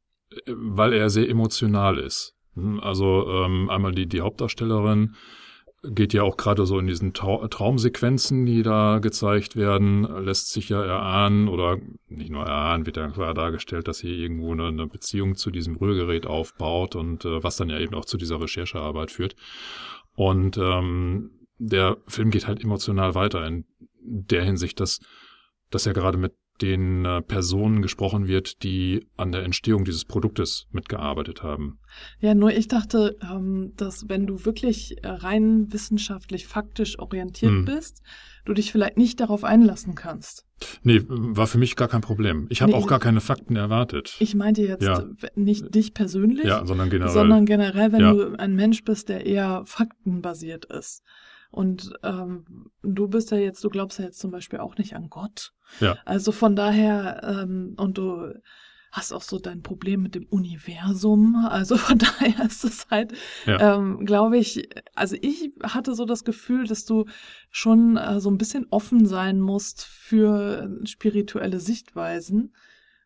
weil 0.46 0.92
er 0.92 1.10
sehr 1.10 1.28
emotional 1.28 1.98
ist. 1.98 2.34
Hm, 2.54 2.80
also 2.80 3.28
ähm, 3.28 3.70
einmal 3.70 3.92
die, 3.92 4.06
die 4.06 4.20
Hauptdarstellerin 4.20 5.14
geht 5.82 6.12
ja 6.12 6.22
auch 6.22 6.36
gerade 6.36 6.66
so 6.66 6.78
in 6.78 6.86
diesen 6.86 7.14
Trau 7.14 7.46
Traumsequenzen, 7.46 8.44
die 8.44 8.62
da 8.62 8.98
gezeigt 8.98 9.56
werden, 9.56 10.02
lässt 10.24 10.50
sich 10.50 10.68
ja 10.68 10.84
erahnen 10.84 11.48
oder 11.48 11.78
nicht 12.08 12.30
nur 12.30 12.44
erahnen, 12.44 12.84
wird 12.84 12.98
ja 12.98 13.08
klar 13.08 13.32
dargestellt, 13.32 13.88
dass 13.88 13.98
sie 13.98 14.12
irgendwo 14.12 14.52
eine, 14.52 14.66
eine 14.66 14.86
Beziehung 14.86 15.36
zu 15.36 15.50
diesem 15.50 15.76
Rührgerät 15.76 16.26
aufbaut 16.26 16.96
und 16.96 17.24
äh, 17.24 17.42
was 17.42 17.56
dann 17.56 17.70
ja 17.70 17.78
eben 17.78 17.94
auch 17.94 18.04
zu 18.04 18.18
dieser 18.18 18.40
Recherchearbeit 18.40 19.10
führt. 19.10 19.36
Und 20.16 20.58
ähm, 20.58 21.30
der 21.56 21.96
Film 22.06 22.30
geht 22.30 22.46
halt 22.46 22.62
emotional 22.62 23.14
weiter 23.14 23.46
in 23.46 23.64
der 24.02 24.44
Hinsicht, 24.44 24.80
dass, 24.80 25.00
dass 25.70 25.86
er 25.86 25.94
gerade 25.94 26.18
mit 26.18 26.34
den 26.62 27.04
äh, 27.04 27.22
Personen 27.22 27.82
gesprochen 27.82 28.26
wird, 28.28 28.62
die 28.62 29.06
an 29.16 29.32
der 29.32 29.44
Entstehung 29.44 29.84
dieses 29.84 30.04
Produktes 30.04 30.66
mitgearbeitet 30.70 31.42
haben. 31.42 31.78
Ja, 32.18 32.34
nur 32.34 32.52
ich 32.52 32.68
dachte, 32.68 33.16
ähm, 33.22 33.72
dass 33.76 34.08
wenn 34.08 34.26
du 34.26 34.44
wirklich 34.44 35.02
äh, 35.02 35.08
rein 35.08 35.72
wissenschaftlich, 35.72 36.46
faktisch 36.46 36.98
orientiert 36.98 37.52
hm. 37.52 37.64
bist, 37.64 38.02
du 38.44 38.54
dich 38.54 38.72
vielleicht 38.72 38.96
nicht 38.96 39.20
darauf 39.20 39.44
einlassen 39.44 39.94
kannst. 39.94 40.46
Nee, 40.82 41.00
war 41.06 41.46
für 41.46 41.58
mich 41.58 41.76
gar 41.76 41.88
kein 41.88 42.02
Problem. 42.02 42.46
Ich 42.50 42.60
habe 42.60 42.72
nee, 42.72 42.78
auch 42.78 42.86
gar 42.86 43.00
keine 43.00 43.20
Fakten 43.20 43.56
erwartet. 43.56 44.16
Ich 44.20 44.34
meinte 44.34 44.62
jetzt 44.62 44.82
ja. 44.82 45.04
nicht 45.34 45.74
dich 45.74 45.94
persönlich, 45.94 46.44
ja, 46.44 46.66
sondern 46.66 46.90
generell. 46.90 47.12
Sondern 47.12 47.46
generell, 47.46 47.92
wenn 47.92 48.00
ja. 48.00 48.12
du 48.12 48.38
ein 48.38 48.54
Mensch 48.54 48.84
bist, 48.84 49.08
der 49.08 49.24
eher 49.24 49.62
faktenbasiert 49.64 50.66
ist. 50.66 51.02
Und 51.50 51.92
ähm, 52.04 52.70
du 52.82 53.08
bist 53.08 53.30
ja 53.32 53.38
jetzt, 53.38 53.62
du 53.64 53.70
glaubst 53.70 53.98
ja 53.98 54.04
jetzt 54.04 54.20
zum 54.20 54.30
Beispiel 54.30 54.60
auch 54.60 54.76
nicht 54.76 54.94
an 54.94 55.10
Gott. 55.10 55.52
Ja. 55.80 55.98
Also 56.04 56.32
von 56.32 56.54
daher, 56.54 57.22
ähm, 57.24 57.74
und 57.76 57.98
du 57.98 58.32
hast 58.92 59.12
auch 59.12 59.22
so 59.22 59.38
dein 59.38 59.62
Problem 59.62 60.02
mit 60.02 60.14
dem 60.14 60.26
Universum. 60.26 61.36
Also 61.48 61.76
von 61.76 61.98
daher 61.98 62.46
ist 62.46 62.64
es 62.64 62.88
halt, 62.90 63.12
ja. 63.46 63.76
ähm, 63.76 64.04
glaube 64.04 64.38
ich, 64.38 64.68
also 64.94 65.16
ich 65.20 65.52
hatte 65.62 65.94
so 65.94 66.04
das 66.04 66.24
Gefühl, 66.24 66.66
dass 66.66 66.84
du 66.84 67.06
schon 67.50 67.96
äh, 67.96 68.20
so 68.20 68.30
ein 68.30 68.38
bisschen 68.38 68.66
offen 68.70 69.06
sein 69.06 69.40
musst 69.40 69.84
für 69.84 70.70
spirituelle 70.84 71.60
Sichtweisen 71.60 72.54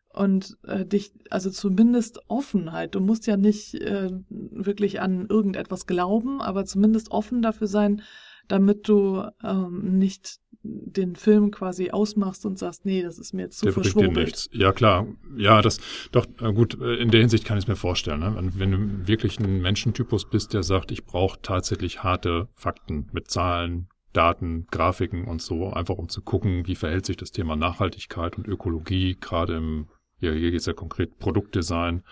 und 0.09 0.57
äh, 0.63 0.85
dich, 0.85 1.13
also 1.29 1.49
zumindest 1.49 2.19
offen 2.29 2.71
halt. 2.71 2.95
Du 2.95 2.99
musst 3.01 3.27
ja 3.27 3.37
nicht 3.37 3.75
äh, 3.75 4.09
wirklich 4.29 5.01
an 5.01 5.27
irgendetwas 5.27 5.85
glauben, 5.87 6.41
aber 6.41 6.65
zumindest 6.65 7.11
offen 7.11 7.41
dafür 7.41 7.67
sein, 7.67 8.01
damit 8.47 8.87
du 8.87 9.23
ähm, 9.43 9.97
nicht 9.97 10.39
den 10.65 11.15
Film 11.15 11.51
quasi 11.51 11.91
ausmachst 11.91 12.45
und 12.45 12.57
sagst, 12.57 12.85
nee, 12.85 13.03
das 13.03 13.19
ist 13.19 13.33
mir 13.33 13.43
jetzt 13.43 13.59
zu 13.59 13.65
der 13.65 13.73
verschwurbelt. 13.73 14.49
Ja, 14.51 14.71
klar. 14.71 15.07
Ja, 15.37 15.61
das, 15.61 15.79
doch, 16.11 16.25
gut, 16.37 16.79
äh, 16.81 16.95
in 16.95 17.11
der 17.11 17.21
Hinsicht 17.21 17.45
kann 17.45 17.57
ich 17.57 17.65
es 17.65 17.67
mir 17.67 17.75
vorstellen. 17.75 18.21
Ne? 18.21 18.51
Wenn 18.55 18.71
du 18.71 19.07
wirklich 19.07 19.39
ein 19.39 19.61
Menschentypus 19.61 20.29
bist, 20.29 20.53
der 20.53 20.63
sagt, 20.63 20.91
ich 20.91 21.05
brauche 21.05 21.39
tatsächlich 21.41 22.03
harte 22.03 22.47
Fakten 22.55 23.09
mit 23.11 23.29
Zahlen, 23.29 23.89
Daten, 24.13 24.65
Grafiken 24.71 25.25
und 25.25 25.41
so, 25.41 25.71
einfach 25.71 25.95
um 25.95 26.09
zu 26.09 26.21
gucken, 26.21 26.65
wie 26.67 26.75
verhält 26.75 27.05
sich 27.05 27.17
das 27.17 27.31
Thema 27.31 27.55
Nachhaltigkeit 27.55 28.37
und 28.37 28.47
Ökologie, 28.47 29.17
gerade 29.19 29.57
im, 29.57 29.87
ja, 30.19 30.31
hier 30.31 30.51
geht 30.51 30.61
es 30.61 30.65
ja 30.65 30.73
konkret 30.73 31.19
Produktdesign, 31.19 32.03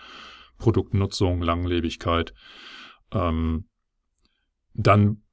Produktnutzung, 0.58 1.42
Langlebigkeit, 1.42 2.34
ähm, 3.12 3.64
dann 4.74 5.23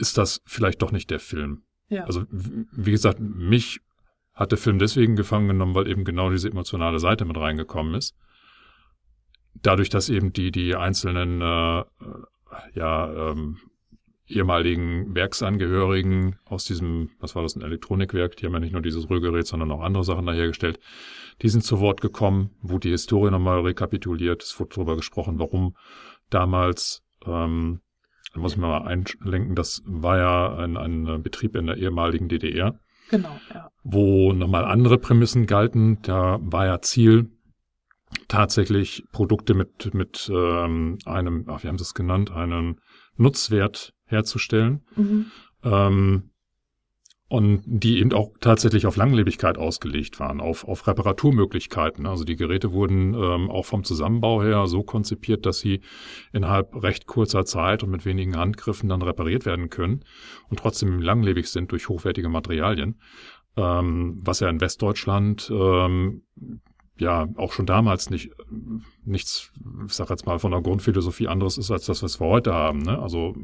ist 0.00 0.18
das 0.18 0.40
vielleicht 0.46 0.82
doch 0.82 0.92
nicht 0.92 1.10
der 1.10 1.20
Film. 1.20 1.62
Ja. 1.88 2.04
Also, 2.04 2.24
wie 2.30 2.90
gesagt, 2.90 3.20
mich 3.20 3.80
hat 4.32 4.52
der 4.52 4.58
Film 4.58 4.78
deswegen 4.78 5.16
gefangen 5.16 5.48
genommen, 5.48 5.74
weil 5.74 5.88
eben 5.88 6.04
genau 6.04 6.30
diese 6.30 6.48
emotionale 6.48 6.98
Seite 6.98 7.24
mit 7.24 7.36
reingekommen 7.36 7.94
ist. 7.94 8.16
dadurch, 9.54 9.88
dass 9.88 10.08
eben 10.08 10.32
die, 10.32 10.50
die 10.50 10.74
einzelnen 10.74 11.40
äh, 11.40 11.84
ja, 12.74 13.30
ähm, 13.30 13.58
ehemaligen 14.26 15.14
Werksangehörigen 15.14 16.36
aus 16.44 16.64
diesem, 16.64 17.10
was 17.18 17.34
war 17.34 17.42
das, 17.42 17.56
ein 17.56 17.62
Elektronikwerk, 17.62 18.36
die 18.36 18.46
haben 18.46 18.52
ja 18.52 18.60
nicht 18.60 18.72
nur 18.72 18.82
dieses 18.82 19.10
Rührgerät, 19.10 19.46
sondern 19.46 19.72
auch 19.72 19.80
andere 19.80 20.04
Sachen 20.04 20.26
dahergestellt, 20.26 20.78
die 21.42 21.48
sind 21.48 21.64
zu 21.64 21.80
Wort 21.80 22.00
gekommen, 22.00 22.50
wurde 22.62 22.88
die 22.88 22.92
Historie 22.92 23.30
nochmal 23.30 23.60
rekapituliert, 23.60 24.42
es 24.42 24.58
wurde 24.60 24.74
darüber 24.74 24.96
gesprochen, 24.96 25.38
warum 25.38 25.76
damals, 26.30 27.02
ähm, 27.26 27.80
da 28.32 28.40
muss 28.40 28.52
ich 28.52 28.58
mal 28.58 28.82
einlenken, 28.82 29.54
das 29.54 29.82
war 29.86 30.18
ja 30.18 30.56
ein, 30.56 30.76
ein 30.76 31.22
Betrieb 31.22 31.56
in 31.56 31.66
der 31.66 31.76
ehemaligen 31.76 32.28
DDR. 32.28 32.78
Genau, 33.10 33.40
ja. 33.52 33.70
Wo 33.82 34.32
nochmal 34.32 34.64
andere 34.64 34.98
Prämissen 34.98 35.46
galten. 35.46 36.00
Da 36.02 36.38
war 36.40 36.66
ja 36.66 36.80
Ziel, 36.80 37.30
tatsächlich 38.28 39.04
Produkte 39.12 39.54
mit, 39.54 39.94
mit 39.94 40.30
ähm, 40.32 40.98
einem, 41.04 41.44
ach, 41.48 41.62
wie 41.62 41.68
haben 41.68 41.78
Sie 41.78 41.82
es 41.82 41.94
genannt, 41.94 42.30
einem 42.30 42.78
Nutzwert 43.16 43.92
herzustellen. 44.04 44.84
Mhm. 44.96 45.26
Ähm, 45.62 46.29
und 47.30 47.62
die 47.64 48.00
eben 48.00 48.12
auch 48.12 48.32
tatsächlich 48.40 48.86
auf 48.86 48.96
Langlebigkeit 48.96 49.56
ausgelegt 49.56 50.18
waren, 50.18 50.40
auf, 50.40 50.66
auf 50.66 50.88
Reparaturmöglichkeiten. 50.88 52.04
Also 52.04 52.24
die 52.24 52.34
Geräte 52.34 52.72
wurden 52.72 53.14
ähm, 53.14 53.48
auch 53.48 53.66
vom 53.66 53.84
Zusammenbau 53.84 54.42
her 54.42 54.66
so 54.66 54.82
konzipiert, 54.82 55.46
dass 55.46 55.60
sie 55.60 55.80
innerhalb 56.32 56.74
recht 56.82 57.06
kurzer 57.06 57.44
Zeit 57.44 57.84
und 57.84 57.90
mit 57.90 58.04
wenigen 58.04 58.36
Handgriffen 58.36 58.88
dann 58.88 59.00
repariert 59.02 59.46
werden 59.46 59.70
können 59.70 60.04
und 60.48 60.58
trotzdem 60.58 61.00
langlebig 61.00 61.46
sind 61.46 61.70
durch 61.70 61.88
hochwertige 61.88 62.28
Materialien. 62.28 63.00
Ähm, 63.56 64.18
was 64.24 64.40
ja 64.40 64.48
in 64.48 64.60
Westdeutschland 64.60 65.52
ähm, 65.54 66.24
ja 66.98 67.28
auch 67.36 67.52
schon 67.52 67.66
damals 67.66 68.10
nicht 68.10 68.32
nichts, 69.04 69.52
ich 69.86 69.92
sag 69.92 70.10
jetzt 70.10 70.26
mal, 70.26 70.40
von 70.40 70.50
der 70.50 70.62
Grundphilosophie 70.62 71.28
anderes 71.28 71.58
ist 71.58 71.70
als 71.70 71.86
das, 71.86 72.02
was 72.02 72.20
wir 72.20 72.26
heute 72.26 72.52
haben. 72.52 72.80
Ne? 72.80 72.98
Also 72.98 73.36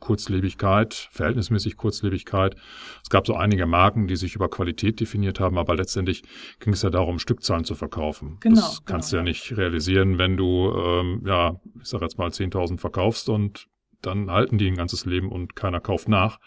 Kurzlebigkeit, 0.00 1.08
verhältnismäßig 1.12 1.76
Kurzlebigkeit. 1.76 2.56
Es 3.02 3.10
gab 3.10 3.26
so 3.26 3.34
einige 3.34 3.66
Marken, 3.66 4.06
die 4.06 4.16
sich 4.16 4.34
über 4.34 4.48
Qualität 4.48 5.00
definiert 5.00 5.40
haben, 5.40 5.58
aber 5.58 5.76
letztendlich 5.76 6.22
ging 6.60 6.72
es 6.72 6.82
ja 6.82 6.90
darum, 6.90 7.18
Stückzahlen 7.18 7.64
zu 7.64 7.74
verkaufen. 7.74 8.38
Genau, 8.40 8.56
das 8.56 8.84
kannst 8.84 9.10
genau. 9.10 9.22
du 9.22 9.26
ja 9.26 9.32
nicht 9.32 9.56
realisieren, 9.56 10.18
wenn 10.18 10.36
du, 10.36 10.72
ähm, 10.76 11.22
ja, 11.26 11.60
ich 11.80 11.88
sag 11.88 12.02
jetzt 12.02 12.18
mal 12.18 12.28
10.000 12.28 12.78
verkaufst 12.78 13.28
und 13.28 13.68
dann 14.02 14.30
halten 14.30 14.58
die 14.58 14.68
ein 14.68 14.76
ganzes 14.76 15.06
Leben 15.06 15.30
und 15.30 15.56
keiner 15.56 15.80
kauft 15.80 16.08
nach. 16.08 16.38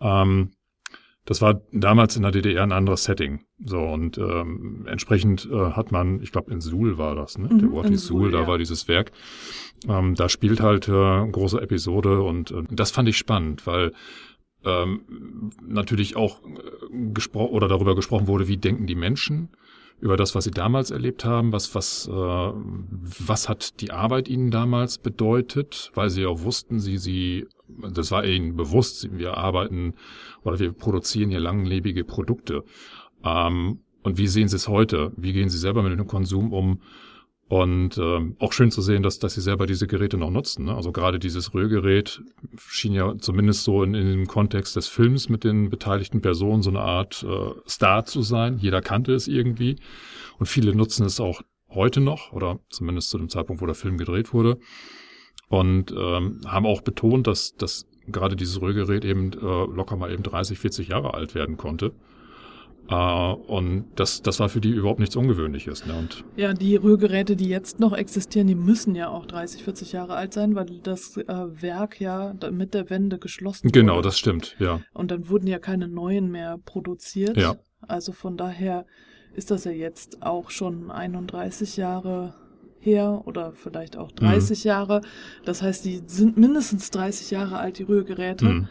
Ähm, 0.00 0.52
das 1.26 1.42
war 1.42 1.60
damals 1.72 2.16
in 2.16 2.22
der 2.22 2.30
DDR 2.30 2.62
ein 2.62 2.72
anderes 2.72 3.04
Setting. 3.04 3.44
So, 3.58 3.80
und 3.80 4.16
ähm, 4.16 4.86
entsprechend 4.88 5.46
äh, 5.50 5.72
hat 5.72 5.92
man, 5.92 6.22
ich 6.22 6.32
glaube 6.32 6.52
in 6.52 6.60
Suhl 6.60 6.98
war 6.98 7.14
das, 7.14 7.36
ne? 7.36 7.48
Mhm, 7.52 7.58
Der 7.58 7.72
Ort 7.72 7.86
in 7.86 7.92
hieß 7.92 8.06
Suhl, 8.06 8.30
da 8.30 8.42
ja. 8.42 8.46
war 8.46 8.58
dieses 8.58 8.88
Werk. 8.88 9.10
Ähm, 9.88 10.14
da 10.14 10.28
spielt 10.28 10.60
halt 10.60 10.88
äh, 10.88 10.92
eine 10.92 11.30
große 11.30 11.60
Episode 11.60 12.22
und 12.22 12.52
äh, 12.52 12.62
das 12.70 12.92
fand 12.92 13.08
ich 13.08 13.18
spannend, 13.18 13.66
weil 13.66 13.92
ähm, 14.64 15.50
natürlich 15.66 16.16
auch 16.16 16.42
äh, 16.44 17.10
gesprochen 17.12 17.52
oder 17.52 17.68
darüber 17.68 17.94
gesprochen 17.96 18.28
wurde, 18.28 18.48
wie 18.48 18.56
denken 18.56 18.86
die 18.86 18.94
Menschen 18.94 19.50
über 19.98 20.16
das, 20.16 20.34
was 20.34 20.44
sie 20.44 20.50
damals 20.50 20.90
erlebt 20.90 21.24
haben, 21.24 21.52
was, 21.52 21.74
was, 21.74 22.06
äh, 22.08 22.12
was 22.12 23.48
hat 23.48 23.80
die 23.80 23.90
Arbeit 23.90 24.28
ihnen 24.28 24.50
damals 24.50 24.98
bedeutet, 24.98 25.90
weil 25.94 26.10
sie 26.10 26.26
auch 26.26 26.42
wussten, 26.42 26.78
sie, 26.78 26.98
sie, 26.98 27.46
das 27.92 28.10
war 28.10 28.24
ihnen 28.24 28.56
bewusst, 28.56 29.08
wir 29.16 29.36
arbeiten 29.36 29.94
oder 30.42 30.58
wir 30.58 30.72
produzieren 30.72 31.30
hier 31.30 31.40
langlebige 31.40 32.04
Produkte. 32.04 32.64
Ähm, 33.24 33.80
und 34.02 34.18
wie 34.18 34.28
sehen 34.28 34.48
sie 34.48 34.56
es 34.56 34.68
heute? 34.68 35.12
Wie 35.16 35.32
gehen 35.32 35.48
sie 35.48 35.58
selber 35.58 35.82
mit 35.82 35.98
dem 35.98 36.06
Konsum 36.06 36.52
um? 36.52 36.80
Und 37.48 37.96
ähm, 37.98 38.34
auch 38.40 38.52
schön 38.52 38.72
zu 38.72 38.82
sehen, 38.82 39.04
dass, 39.04 39.20
dass 39.20 39.34
sie 39.34 39.40
selber 39.40 39.66
diese 39.66 39.86
Geräte 39.86 40.16
noch 40.16 40.30
nutzen. 40.30 40.64
Ne? 40.64 40.74
Also 40.74 40.90
gerade 40.90 41.20
dieses 41.20 41.54
Rührgerät 41.54 42.20
schien 42.56 42.92
ja 42.92 43.16
zumindest 43.18 43.62
so 43.62 43.84
in, 43.84 43.94
in 43.94 44.06
dem 44.06 44.26
Kontext 44.26 44.74
des 44.74 44.88
Films 44.88 45.28
mit 45.28 45.44
den 45.44 45.70
beteiligten 45.70 46.20
Personen 46.20 46.62
so 46.62 46.70
eine 46.70 46.80
Art 46.80 47.24
äh, 47.28 47.52
Star 47.68 48.04
zu 48.04 48.22
sein. 48.22 48.58
Jeder 48.58 48.82
kannte 48.82 49.12
es 49.14 49.28
irgendwie. 49.28 49.76
Und 50.38 50.46
viele 50.46 50.74
nutzen 50.74 51.06
es 51.06 51.20
auch 51.20 51.42
heute 51.68 52.00
noch, 52.00 52.32
oder 52.32 52.58
zumindest 52.68 53.10
zu 53.10 53.18
dem 53.18 53.28
Zeitpunkt, 53.28 53.62
wo 53.62 53.66
der 53.66 53.74
Film 53.76 53.96
gedreht 53.96 54.32
wurde. 54.32 54.58
Und 55.48 55.92
ähm, 55.92 56.40
haben 56.46 56.66
auch 56.66 56.80
betont, 56.80 57.26
dass, 57.26 57.54
dass 57.56 57.86
gerade 58.08 58.36
dieses 58.36 58.60
Rührgerät 58.60 59.04
eben 59.04 59.32
äh, 59.32 59.36
locker 59.36 59.96
mal 59.96 60.12
eben 60.12 60.22
30, 60.22 60.58
40 60.58 60.88
Jahre 60.88 61.14
alt 61.14 61.34
werden 61.34 61.56
konnte. 61.56 61.92
Äh, 62.88 62.94
und 62.94 63.86
das, 63.96 64.22
das 64.22 64.38
war 64.40 64.48
für 64.48 64.60
die 64.60 64.70
überhaupt 64.70 65.00
nichts 65.00 65.16
Ungewöhnliches. 65.16 65.86
Ne? 65.86 65.94
Und 65.94 66.24
Ja, 66.36 66.52
die 66.52 66.76
Rührgeräte, 66.76 67.36
die 67.36 67.48
jetzt 67.48 67.80
noch 67.80 67.92
existieren, 67.92 68.46
die 68.46 68.54
müssen 68.54 68.94
ja 68.94 69.08
auch 69.08 69.26
30, 69.26 69.64
40 69.64 69.92
Jahre 69.92 70.14
alt 70.14 70.32
sein, 70.32 70.54
weil 70.54 70.66
das 70.82 71.16
äh, 71.16 71.24
Werk 71.26 72.00
ja 72.00 72.34
mit 72.50 72.74
der 72.74 72.90
Wende 72.90 73.18
geschlossen 73.18 73.72
genau, 73.72 73.96
wurde. 73.96 74.08
das 74.08 74.18
stimmt, 74.18 74.56
ja. 74.58 74.80
Und 74.92 75.10
dann 75.10 75.28
wurden 75.28 75.46
ja 75.46 75.58
keine 75.58 75.88
neuen 75.88 76.30
mehr 76.30 76.58
produziert. 76.64 77.36
Ja. 77.36 77.56
Also 77.80 78.12
von 78.12 78.36
daher 78.36 78.86
ist 79.34 79.50
das 79.50 79.64
ja 79.64 79.72
jetzt 79.72 80.22
auch 80.22 80.50
schon 80.50 80.90
31 80.90 81.76
Jahre 81.76 82.34
her 82.86 83.22
oder 83.26 83.52
vielleicht 83.52 83.96
auch 83.96 84.12
30 84.12 84.64
Mhm. 84.64 84.68
Jahre. 84.68 85.00
Das 85.44 85.60
heißt, 85.62 85.84
die 85.84 86.00
sind 86.06 86.36
mindestens 86.36 86.90
30 86.90 87.30
Jahre 87.30 87.58
alt, 87.58 87.78
die 87.78 87.82
Rührgeräte. 87.82 88.46
Mhm. 88.46 88.68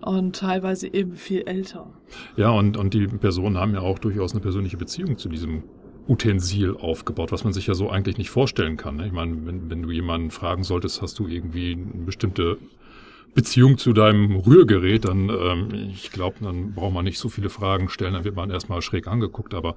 Und 0.00 0.36
teilweise 0.36 0.86
eben 0.94 1.16
viel 1.16 1.42
älter. 1.42 1.90
Ja, 2.36 2.50
und, 2.50 2.76
und 2.76 2.94
die 2.94 3.08
Personen 3.08 3.58
haben 3.58 3.74
ja 3.74 3.80
auch 3.80 3.98
durchaus 3.98 4.30
eine 4.30 4.40
persönliche 4.40 4.76
Beziehung 4.76 5.18
zu 5.18 5.28
diesem 5.28 5.64
Utensil 6.06 6.76
aufgebaut, 6.76 7.32
was 7.32 7.42
man 7.42 7.52
sich 7.52 7.66
ja 7.66 7.74
so 7.74 7.90
eigentlich 7.90 8.16
nicht 8.16 8.30
vorstellen 8.30 8.76
kann. 8.76 8.96
Ne? 8.96 9.06
Ich 9.06 9.12
meine, 9.12 9.44
wenn, 9.44 9.68
wenn 9.68 9.82
du 9.82 9.90
jemanden 9.90 10.30
fragen 10.30 10.62
solltest, 10.62 11.02
hast 11.02 11.18
du 11.18 11.26
irgendwie 11.26 11.72
eine 11.72 12.04
bestimmte 12.04 12.58
Beziehung 13.34 13.76
zu 13.76 13.92
deinem 13.92 14.36
Rührgerät, 14.36 15.04
dann, 15.04 15.28
ähm, 15.28 15.90
ich 15.92 16.10
glaube, 16.10 16.36
dann 16.40 16.72
braucht 16.72 16.94
man 16.94 17.04
nicht 17.04 17.18
so 17.18 17.28
viele 17.28 17.50
Fragen 17.50 17.88
stellen, 17.88 18.14
dann 18.14 18.24
wird 18.24 18.36
man 18.36 18.50
erstmal 18.50 18.82
schräg 18.82 19.06
angeguckt. 19.06 19.52
Aber 19.52 19.76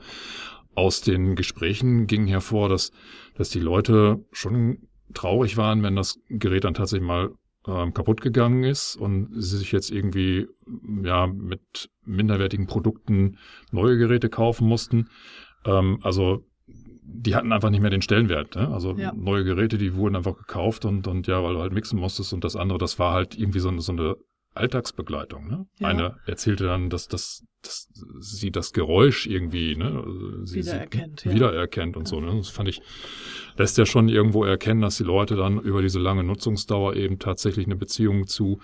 aus 0.75 1.01
den 1.01 1.35
Gesprächen 1.35 2.07
ging 2.07 2.27
hervor, 2.27 2.69
dass, 2.69 2.91
dass 3.35 3.49
die 3.49 3.59
Leute 3.59 4.23
schon 4.31 4.87
traurig 5.13 5.57
waren, 5.57 5.83
wenn 5.83 5.95
das 5.95 6.19
Gerät 6.29 6.63
dann 6.63 6.73
tatsächlich 6.73 7.07
mal 7.07 7.31
ähm, 7.67 7.93
kaputt 7.93 8.21
gegangen 8.21 8.63
ist 8.63 8.95
und 8.95 9.29
sie 9.35 9.57
sich 9.57 9.71
jetzt 9.71 9.91
irgendwie 9.91 10.47
ja 11.03 11.27
mit 11.27 11.89
minderwertigen 12.05 12.65
Produkten 12.67 13.37
neue 13.71 13.97
Geräte 13.97 14.29
kaufen 14.29 14.67
mussten. 14.67 15.09
Ähm, 15.65 15.99
also 16.01 16.45
die 16.67 17.35
hatten 17.35 17.51
einfach 17.51 17.69
nicht 17.69 17.81
mehr 17.81 17.89
den 17.89 18.01
Stellenwert. 18.01 18.55
Ne? 18.55 18.69
Also 18.69 18.93
Ja. 18.97 19.11
neue 19.13 19.43
Geräte, 19.43 19.77
die 19.77 19.93
wurden 19.95 20.15
einfach 20.15 20.37
gekauft 20.37 20.85
und, 20.85 21.07
und 21.07 21.27
ja, 21.27 21.43
weil 21.43 21.53
du 21.55 21.59
halt 21.59 21.73
mixen 21.73 21.99
musstest 21.99 22.33
und 22.33 22.43
das 22.43 22.55
andere, 22.55 22.77
das 22.79 22.97
war 22.97 23.13
halt 23.13 23.37
irgendwie 23.37 23.59
so, 23.59 23.69
eine- 23.69 23.81
so 23.81 23.91
eine 23.91 24.15
Alltagsbegleitung. 24.53 25.47
Ne? 25.47 25.65
Ja. 25.79 25.87
Eine 25.87 26.17
erzählte 26.25 26.65
dann, 26.65 26.89
dass, 26.89 27.07
dass, 27.07 27.45
dass 27.61 27.89
sie 28.19 28.51
das 28.51 28.73
Geräusch 28.73 29.27
irgendwie 29.27 29.75
ne, 29.75 30.03
sie, 30.43 30.59
Wiedererkennt, 30.59 31.21
sie 31.21 31.29
ja. 31.29 31.35
wiedererkennt 31.35 31.95
und 31.95 32.07
so. 32.07 32.19
Ne? 32.19 32.35
Das 32.35 32.49
fand 32.49 32.67
ich, 32.67 32.81
lässt 33.57 33.77
ja 33.77 33.85
schon 33.85 34.09
irgendwo 34.09 34.43
erkennen, 34.43 34.81
dass 34.81 34.97
die 34.97 35.03
Leute 35.03 35.35
dann 35.35 35.59
über 35.59 35.81
diese 35.81 35.99
lange 35.99 36.23
Nutzungsdauer 36.23 36.95
eben 36.95 37.19
tatsächlich 37.19 37.65
eine 37.65 37.75
Beziehung 37.75 38.27
zu 38.27 38.59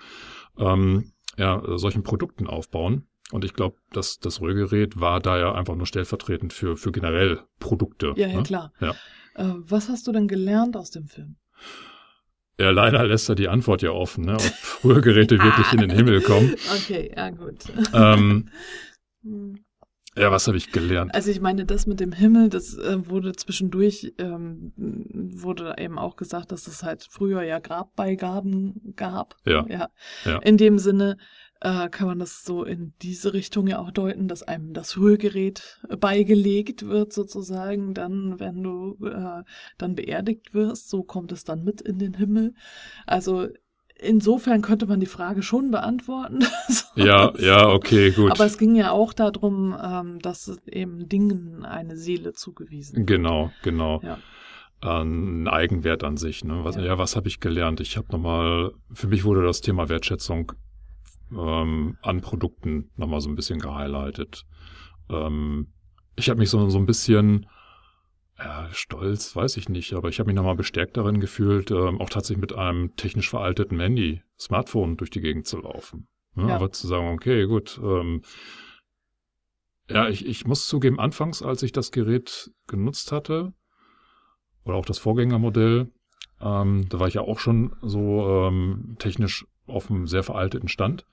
ähm, 0.58 1.12
ja, 1.36 1.62
solchen 1.78 2.02
Produkten 2.02 2.46
aufbauen. 2.46 3.06
Und 3.30 3.44
ich 3.44 3.54
glaube, 3.54 3.76
dass 3.92 4.18
das 4.18 4.40
Rührgerät 4.40 5.00
war 5.00 5.20
da 5.20 5.38
ja 5.38 5.52
einfach 5.52 5.74
nur 5.74 5.86
stellvertretend 5.86 6.52
für, 6.52 6.76
für 6.76 6.92
generell 6.92 7.40
Produkte. 7.60 8.14
Ja, 8.16 8.26
ja, 8.26 8.36
ne? 8.36 8.42
klar. 8.42 8.72
Ja. 8.80 8.94
Äh, 9.34 9.54
was 9.56 9.88
hast 9.88 10.06
du 10.06 10.12
denn 10.12 10.28
gelernt 10.28 10.76
aus 10.76 10.90
dem 10.90 11.06
Film? 11.06 11.36
Ja, 12.60 12.70
leider 12.70 13.06
lässt 13.06 13.28
er 13.28 13.36
die 13.36 13.48
Antwort 13.48 13.82
ja 13.82 13.90
offen, 13.90 14.24
ne? 14.24 14.34
ob 14.34 14.52
Rührgeräte 14.84 15.38
wirklich 15.38 15.72
in 15.72 15.78
den 15.78 15.90
Himmel 15.90 16.20
kommen. 16.20 16.54
Okay, 16.74 17.12
ja 17.16 17.30
gut. 17.30 17.64
Ähm, 17.94 18.48
Hm. 19.24 19.64
ja, 20.16 20.30
was 20.30 20.46
habe 20.46 20.56
ich 20.56 20.70
gelernt? 20.70 21.12
Also 21.12 21.32
ich 21.32 21.40
meine, 21.40 21.64
das 21.64 21.88
mit 21.88 21.98
dem 21.98 22.12
Himmel, 22.12 22.50
das 22.50 22.78
äh, 22.78 23.08
wurde 23.08 23.32
zwischendurch, 23.32 24.14
ähm, 24.18 24.72
wurde 24.76 25.74
eben 25.76 25.98
auch 25.98 26.14
gesagt, 26.14 26.52
dass 26.52 26.68
es 26.68 26.84
halt 26.84 27.04
früher 27.10 27.42
ja 27.42 27.58
Grabbeigaben 27.58 28.94
gab. 28.94 29.34
Ja. 29.44 29.66
ja. 29.68 29.88
Ja. 30.24 30.38
In 30.38 30.56
dem 30.56 30.78
Sinne 30.78 31.16
äh, 31.60 31.88
kann 31.88 32.06
man 32.06 32.18
das 32.18 32.44
so 32.44 32.64
in 32.64 32.92
diese 33.02 33.32
Richtung 33.32 33.66
ja 33.66 33.78
auch 33.78 33.90
deuten, 33.90 34.28
dass 34.28 34.42
einem 34.42 34.74
das 34.74 34.96
Rührgerät 34.96 35.80
beigelegt 35.98 36.86
wird 36.86 37.12
sozusagen, 37.12 37.94
dann, 37.94 38.38
wenn 38.38 38.62
du 38.62 38.96
äh, 39.04 39.42
dann 39.76 39.94
beerdigt 39.94 40.54
wirst, 40.54 40.88
so 40.88 41.02
kommt 41.02 41.32
es 41.32 41.44
dann 41.44 41.64
mit 41.64 41.80
in 41.80 41.98
den 41.98 42.14
Himmel. 42.14 42.54
Also 43.06 43.48
insofern 44.00 44.62
könnte 44.62 44.86
man 44.86 45.00
die 45.00 45.06
Frage 45.06 45.42
schon 45.42 45.70
beantworten. 45.70 46.44
Ja, 46.94 47.32
ja, 47.38 47.68
okay, 47.68 48.10
gut. 48.10 48.32
Aber 48.32 48.44
es 48.44 48.58
ging 48.58 48.74
ja 48.74 48.90
auch 48.90 49.12
darum, 49.12 49.76
ähm, 49.80 50.18
dass 50.18 50.58
eben 50.66 51.08
Dingen 51.08 51.64
eine 51.64 51.96
Seele 51.96 52.32
zugewiesen 52.32 52.96
wird. 52.96 53.06
Genau, 53.06 53.52
genau. 53.62 54.00
Ja. 54.02 54.18
Ein 54.80 55.46
Eigenwert 55.46 56.02
an 56.02 56.16
sich. 56.16 56.42
Ne? 56.42 56.64
Was, 56.64 56.74
ja. 56.74 56.82
Ja. 56.82 56.98
was 56.98 57.14
habe 57.14 57.28
ich 57.28 57.38
gelernt? 57.38 57.78
Ich 57.78 57.96
habe 57.96 58.08
nochmal, 58.10 58.72
für 58.92 59.06
mich 59.06 59.22
wurde 59.22 59.44
das 59.44 59.60
Thema 59.60 59.88
Wertschätzung 59.88 60.52
ähm, 61.32 61.96
an 62.02 62.20
Produkten 62.20 62.90
nochmal 62.96 63.20
so 63.20 63.28
ein 63.28 63.36
bisschen 63.36 63.58
gehighlightet. 63.58 64.44
Ähm, 65.10 65.72
ich 66.16 66.28
habe 66.28 66.40
mich 66.40 66.50
so, 66.50 66.68
so 66.68 66.78
ein 66.78 66.86
bisschen 66.86 67.46
ja, 68.38 68.68
stolz, 68.72 69.34
weiß 69.34 69.56
ich 69.56 69.68
nicht, 69.68 69.94
aber 69.94 70.08
ich 70.08 70.20
habe 70.20 70.28
mich 70.28 70.36
nochmal 70.36 70.54
bestärkt 70.54 70.96
darin 70.96 71.20
gefühlt, 71.20 71.70
ähm, 71.70 72.00
auch 72.00 72.08
tatsächlich 72.08 72.40
mit 72.40 72.52
einem 72.52 72.94
technisch 72.96 73.28
veralteten 73.28 73.80
Handy, 73.80 74.22
Smartphone 74.38 74.96
durch 74.96 75.10
die 75.10 75.20
Gegend 75.20 75.46
zu 75.46 75.58
laufen. 75.58 76.06
Ne? 76.34 76.48
Ja. 76.48 76.54
Aber 76.54 76.70
zu 76.70 76.86
sagen, 76.86 77.08
okay, 77.08 77.46
gut, 77.46 77.80
ähm, 77.82 78.22
ja, 79.90 80.08
ich, 80.08 80.26
ich 80.26 80.46
muss 80.46 80.68
zugeben, 80.68 81.00
anfangs, 81.00 81.42
als 81.42 81.62
ich 81.62 81.72
das 81.72 81.90
Gerät 81.90 82.50
genutzt 82.66 83.10
hatte, 83.10 83.54
oder 84.64 84.76
auch 84.76 84.84
das 84.84 84.98
Vorgängermodell, 84.98 85.90
ähm, 86.40 86.88
da 86.88 87.00
war 87.00 87.08
ich 87.08 87.14
ja 87.14 87.22
auch 87.22 87.38
schon 87.38 87.74
so 87.82 88.46
ähm, 88.46 88.96
technisch 88.98 89.46
auf 89.66 89.90
einem 89.90 90.06
sehr 90.06 90.22
veralteten 90.22 90.68
Stand. 90.68 91.06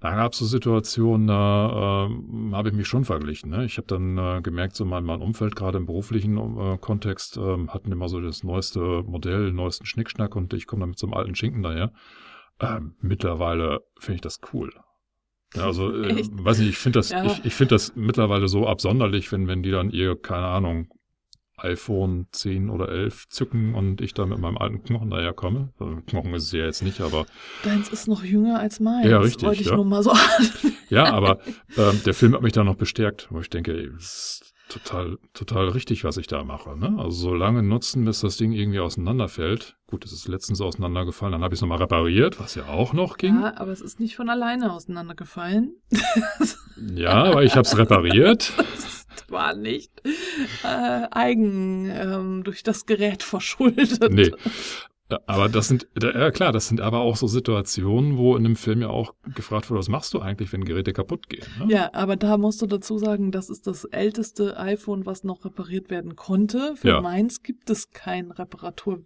Da 0.00 0.14
gab 0.14 0.32
es 0.32 0.38
so 0.38 0.44
Situationen, 0.44 1.26
da 1.26 2.06
äh, 2.06 2.52
habe 2.52 2.68
ich 2.68 2.74
mich 2.74 2.86
schon 2.86 3.04
verglichen. 3.04 3.50
Ne? 3.50 3.64
Ich 3.64 3.78
habe 3.78 3.88
dann 3.88 4.16
äh, 4.16 4.40
gemerkt, 4.42 4.76
so 4.76 4.84
mein, 4.84 5.04
mein 5.04 5.20
Umfeld, 5.20 5.56
gerade 5.56 5.78
im 5.78 5.86
beruflichen 5.86 6.36
äh, 6.56 6.78
Kontext, 6.78 7.36
äh, 7.36 7.66
hatten 7.66 7.90
immer 7.90 8.08
so 8.08 8.20
das 8.20 8.44
neueste 8.44 8.80
Modell, 9.02 9.46
den 9.46 9.56
neuesten 9.56 9.86
Schnickschnack 9.86 10.36
und 10.36 10.54
ich 10.54 10.68
komme 10.68 10.80
da 10.80 10.86
mit 10.86 10.98
so 10.98 11.08
einem 11.08 11.14
alten 11.14 11.34
Schinken 11.34 11.64
daher. 11.64 11.92
Ähm, 12.60 12.94
mittlerweile 13.00 13.80
finde 13.98 14.16
ich 14.16 14.20
das 14.20 14.40
cool. 14.52 14.72
Ja, 15.54 15.64
also, 15.64 15.90
äh, 15.92 16.24
weiß 16.32 16.60
nicht, 16.60 16.68
ich 16.68 16.78
finde 16.78 17.00
das, 17.00 17.10
ja. 17.10 17.24
ich, 17.24 17.44
ich 17.44 17.54
finde 17.54 17.74
das 17.74 17.96
mittlerweile 17.96 18.46
so 18.46 18.68
absonderlich, 18.68 19.32
wenn, 19.32 19.48
wenn 19.48 19.64
die 19.64 19.70
dann 19.72 19.90
ihr, 19.90 20.14
keine 20.16 20.46
Ahnung, 20.46 20.88
iPhone 21.58 22.26
10 22.32 22.70
oder 22.70 22.88
11 22.88 23.28
zücken 23.28 23.74
und 23.74 24.00
ich 24.00 24.14
da 24.14 24.26
mit 24.26 24.38
meinem 24.38 24.58
alten 24.58 24.82
Knochen 24.82 25.10
daher 25.10 25.32
komme. 25.32 25.72
Also 25.78 25.96
Knochen 26.06 26.34
ist 26.34 26.44
es 26.44 26.52
ja 26.52 26.64
jetzt 26.64 26.82
nicht, 26.82 27.00
aber. 27.00 27.26
Deins 27.64 27.88
ist 27.88 28.08
noch 28.08 28.24
jünger 28.24 28.60
als 28.60 28.80
meins. 28.80 29.06
Ja, 29.06 29.18
richtig. 29.18 29.46
Wollte 29.46 29.62
ich 29.62 29.68
ja. 29.68 29.76
nur 29.76 29.84
mal 29.84 30.02
so 30.02 30.12
Ja, 30.88 31.12
aber 31.12 31.40
äh, 31.76 31.92
der 32.04 32.14
Film 32.14 32.34
hat 32.34 32.42
mich 32.42 32.52
da 32.52 32.64
noch 32.64 32.76
bestärkt, 32.76 33.28
wo 33.30 33.40
ich 33.40 33.50
denke, 33.50 33.76
ey, 33.76 33.90
das 33.92 34.40
total, 34.68 35.18
total 35.34 35.68
richtig, 35.68 36.04
was 36.04 36.16
ich 36.16 36.26
da 36.26 36.44
mache. 36.44 36.76
Ne? 36.76 36.94
Also 36.98 37.10
so 37.10 37.34
lange 37.34 37.62
nutzen, 37.62 38.04
bis 38.04 38.20
das 38.20 38.36
Ding 38.36 38.52
irgendwie 38.52 38.80
auseinanderfällt. 38.80 39.76
Gut, 39.86 40.04
es 40.04 40.12
ist 40.12 40.28
letztens 40.28 40.60
auseinandergefallen, 40.60 41.32
dann 41.32 41.42
habe 41.42 41.54
ich 41.54 41.58
es 41.58 41.62
nochmal 41.62 41.78
repariert, 41.78 42.38
was 42.38 42.54
ja 42.54 42.66
auch 42.66 42.92
noch 42.92 43.16
ging. 43.16 43.40
Ja, 43.40 43.56
aber 43.56 43.72
es 43.72 43.80
ist 43.80 44.00
nicht 44.00 44.16
von 44.16 44.28
alleine 44.28 44.72
auseinandergefallen. 44.72 45.76
ja, 46.94 47.24
aber 47.24 47.42
ich 47.44 47.52
habe 47.52 47.62
es 47.62 47.76
repariert. 47.76 48.52
Das 49.18 49.32
war 49.32 49.54
nicht 49.54 49.90
äh, 50.64 51.06
eigen 51.10 51.90
ähm, 51.90 52.44
durch 52.44 52.62
das 52.62 52.86
Gerät 52.86 53.22
verschuldet. 53.22 54.00
Nee. 54.10 54.32
Aber 55.26 55.48
das 55.48 55.68
sind, 55.68 55.86
ja 56.00 56.30
klar, 56.30 56.52
das 56.52 56.68
sind 56.68 56.80
aber 56.80 57.00
auch 57.00 57.16
so 57.16 57.26
Situationen, 57.26 58.18
wo 58.18 58.36
in 58.36 58.44
dem 58.44 58.56
Film 58.56 58.82
ja 58.82 58.88
auch 58.88 59.14
gefragt 59.34 59.70
wurde, 59.70 59.78
was 59.78 59.88
machst 59.88 60.12
du 60.12 60.20
eigentlich, 60.20 60.52
wenn 60.52 60.64
Geräte 60.64 60.92
kaputt 60.92 61.28
gehen? 61.28 61.46
Ne? 61.58 61.72
Ja, 61.72 61.90
aber 61.94 62.16
da 62.16 62.36
musst 62.36 62.60
du 62.60 62.66
dazu 62.66 62.98
sagen, 62.98 63.32
das 63.32 63.48
ist 63.48 63.66
das 63.66 63.84
älteste 63.84 64.58
iPhone, 64.58 65.06
was 65.06 65.24
noch 65.24 65.44
repariert 65.44 65.88
werden 65.88 66.14
konnte. 66.14 66.76
Für 66.76 66.88
ja. 66.88 67.00
meins 67.00 67.42
gibt 67.42 67.70
es 67.70 67.90
kein 67.90 68.30
Reparatur, 68.30 69.04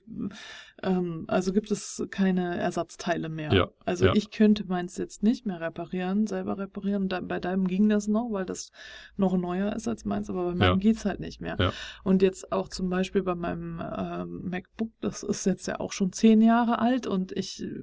ähm, 0.82 1.24
also 1.28 1.52
gibt 1.52 1.70
es 1.70 2.02
keine 2.10 2.58
Ersatzteile 2.58 3.28
mehr. 3.28 3.52
Ja. 3.52 3.70
Also 3.84 4.06
ja. 4.06 4.14
ich 4.14 4.30
könnte 4.30 4.64
meins 4.66 4.96
jetzt 4.96 5.22
nicht 5.22 5.46
mehr 5.46 5.60
reparieren, 5.60 6.26
selber 6.26 6.58
reparieren. 6.58 7.08
Da, 7.08 7.20
bei 7.20 7.40
deinem 7.40 7.66
ging 7.66 7.88
das 7.88 8.08
noch, 8.08 8.30
weil 8.32 8.44
das 8.44 8.70
noch 9.16 9.36
neuer 9.36 9.74
ist 9.74 9.88
als 9.88 10.04
meins, 10.04 10.28
aber 10.28 10.44
bei 10.44 10.54
meinem 10.54 10.74
ja. 10.74 10.76
geht's 10.76 11.04
halt 11.04 11.20
nicht 11.20 11.40
mehr. 11.40 11.56
Ja. 11.58 11.72
Und 12.04 12.22
jetzt 12.22 12.52
auch 12.52 12.68
zum 12.68 12.90
Beispiel 12.90 13.22
bei 13.22 13.34
meinem 13.34 13.80
äh, 13.80 14.24
MacBook, 14.24 14.90
das 15.00 15.22
ist 15.22 15.46
jetzt 15.46 15.66
ja 15.66 15.80
auch 15.80 15.92
schon 15.92 16.12
zehn 16.12 16.40
Jahre 16.40 16.78
alt 16.80 17.06
und 17.06 17.32
ich 17.32 17.62
äh, 17.62 17.82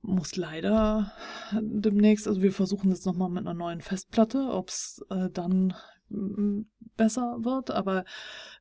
muss 0.00 0.36
leider 0.36 1.12
demnächst, 1.60 2.26
also 2.26 2.42
wir 2.42 2.52
versuchen 2.52 2.90
jetzt 2.90 3.06
nochmal 3.06 3.30
mit 3.30 3.46
einer 3.46 3.54
neuen 3.54 3.80
Festplatte, 3.80 4.48
ob 4.50 4.68
es 4.68 5.04
äh, 5.10 5.30
dann 5.30 5.74
besser 6.96 7.38
wird, 7.40 7.70
aber 7.70 8.04